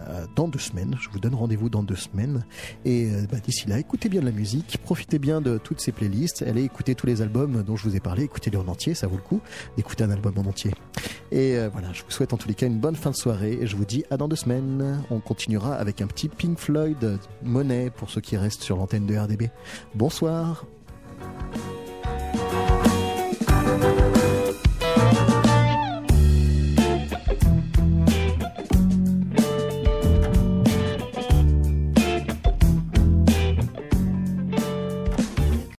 euh, 0.08 0.26
dans 0.36 0.48
deux 0.48 0.58
semaines. 0.58 0.96
Je 1.00 1.10
vous 1.10 1.18
donne 1.18 1.34
rendez-vous 1.34 1.68
dans 1.68 1.82
deux 1.82 1.96
semaines. 1.96 2.44
Et 2.84 3.10
euh, 3.10 3.26
bah, 3.30 3.38
d'ici 3.38 3.68
là, 3.68 3.78
écoutez 3.78 4.08
bien 4.08 4.20
de 4.20 4.26
la 4.26 4.32
musique, 4.32 4.78
profitez 4.82 5.18
bien 5.18 5.40
de 5.40 5.58
toutes 5.58 5.80
ces 5.80 5.92
playlists, 5.92 6.42
allez 6.42 6.62
écouter 6.62 6.94
tous 6.94 7.06
les 7.06 7.22
albums 7.22 7.62
dont 7.62 7.76
je 7.76 7.88
vous 7.88 7.96
ai 7.96 8.00
parlé, 8.00 8.24
écoutez-les 8.24 8.56
en 8.56 8.68
entier, 8.68 8.94
ça 8.94 9.06
vaut 9.06 9.16
le 9.16 9.22
coup 9.22 9.40
d'écouter 9.76 10.04
un 10.04 10.10
album 10.10 10.34
en 10.38 10.48
entier. 10.48 10.72
Et 11.32 11.56
euh, 11.56 11.68
voilà, 11.70 11.92
je 11.92 12.02
vous 12.02 12.10
souhaite 12.10 12.32
en 12.32 12.36
tous 12.36 12.48
les 12.48 12.54
cas 12.54 12.66
une 12.66 12.78
bonne 12.78 12.96
fin 12.96 13.10
de 13.10 13.16
soirée 13.16 13.58
et 13.60 13.66
je 13.66 13.76
vous 13.76 13.84
dis 13.84 14.04
à 14.10 14.16
dans 14.16 14.28
deux 14.28 14.36
semaines. 14.36 15.02
On 15.10 15.20
continuera 15.20 15.74
avec 15.74 16.00
un 16.00 16.06
petit 16.06 16.28
Pink 16.28 16.58
Floyd 16.58 17.18
Monet 17.42 17.90
pour 17.90 18.08
ceux 18.10 18.20
qui 18.20 18.36
restent 18.36 18.62
sur 18.62 18.76
l'antenne 18.76 19.06
de 19.06 19.16
RDB. 19.16 19.50
Bonsoir. 19.94 20.64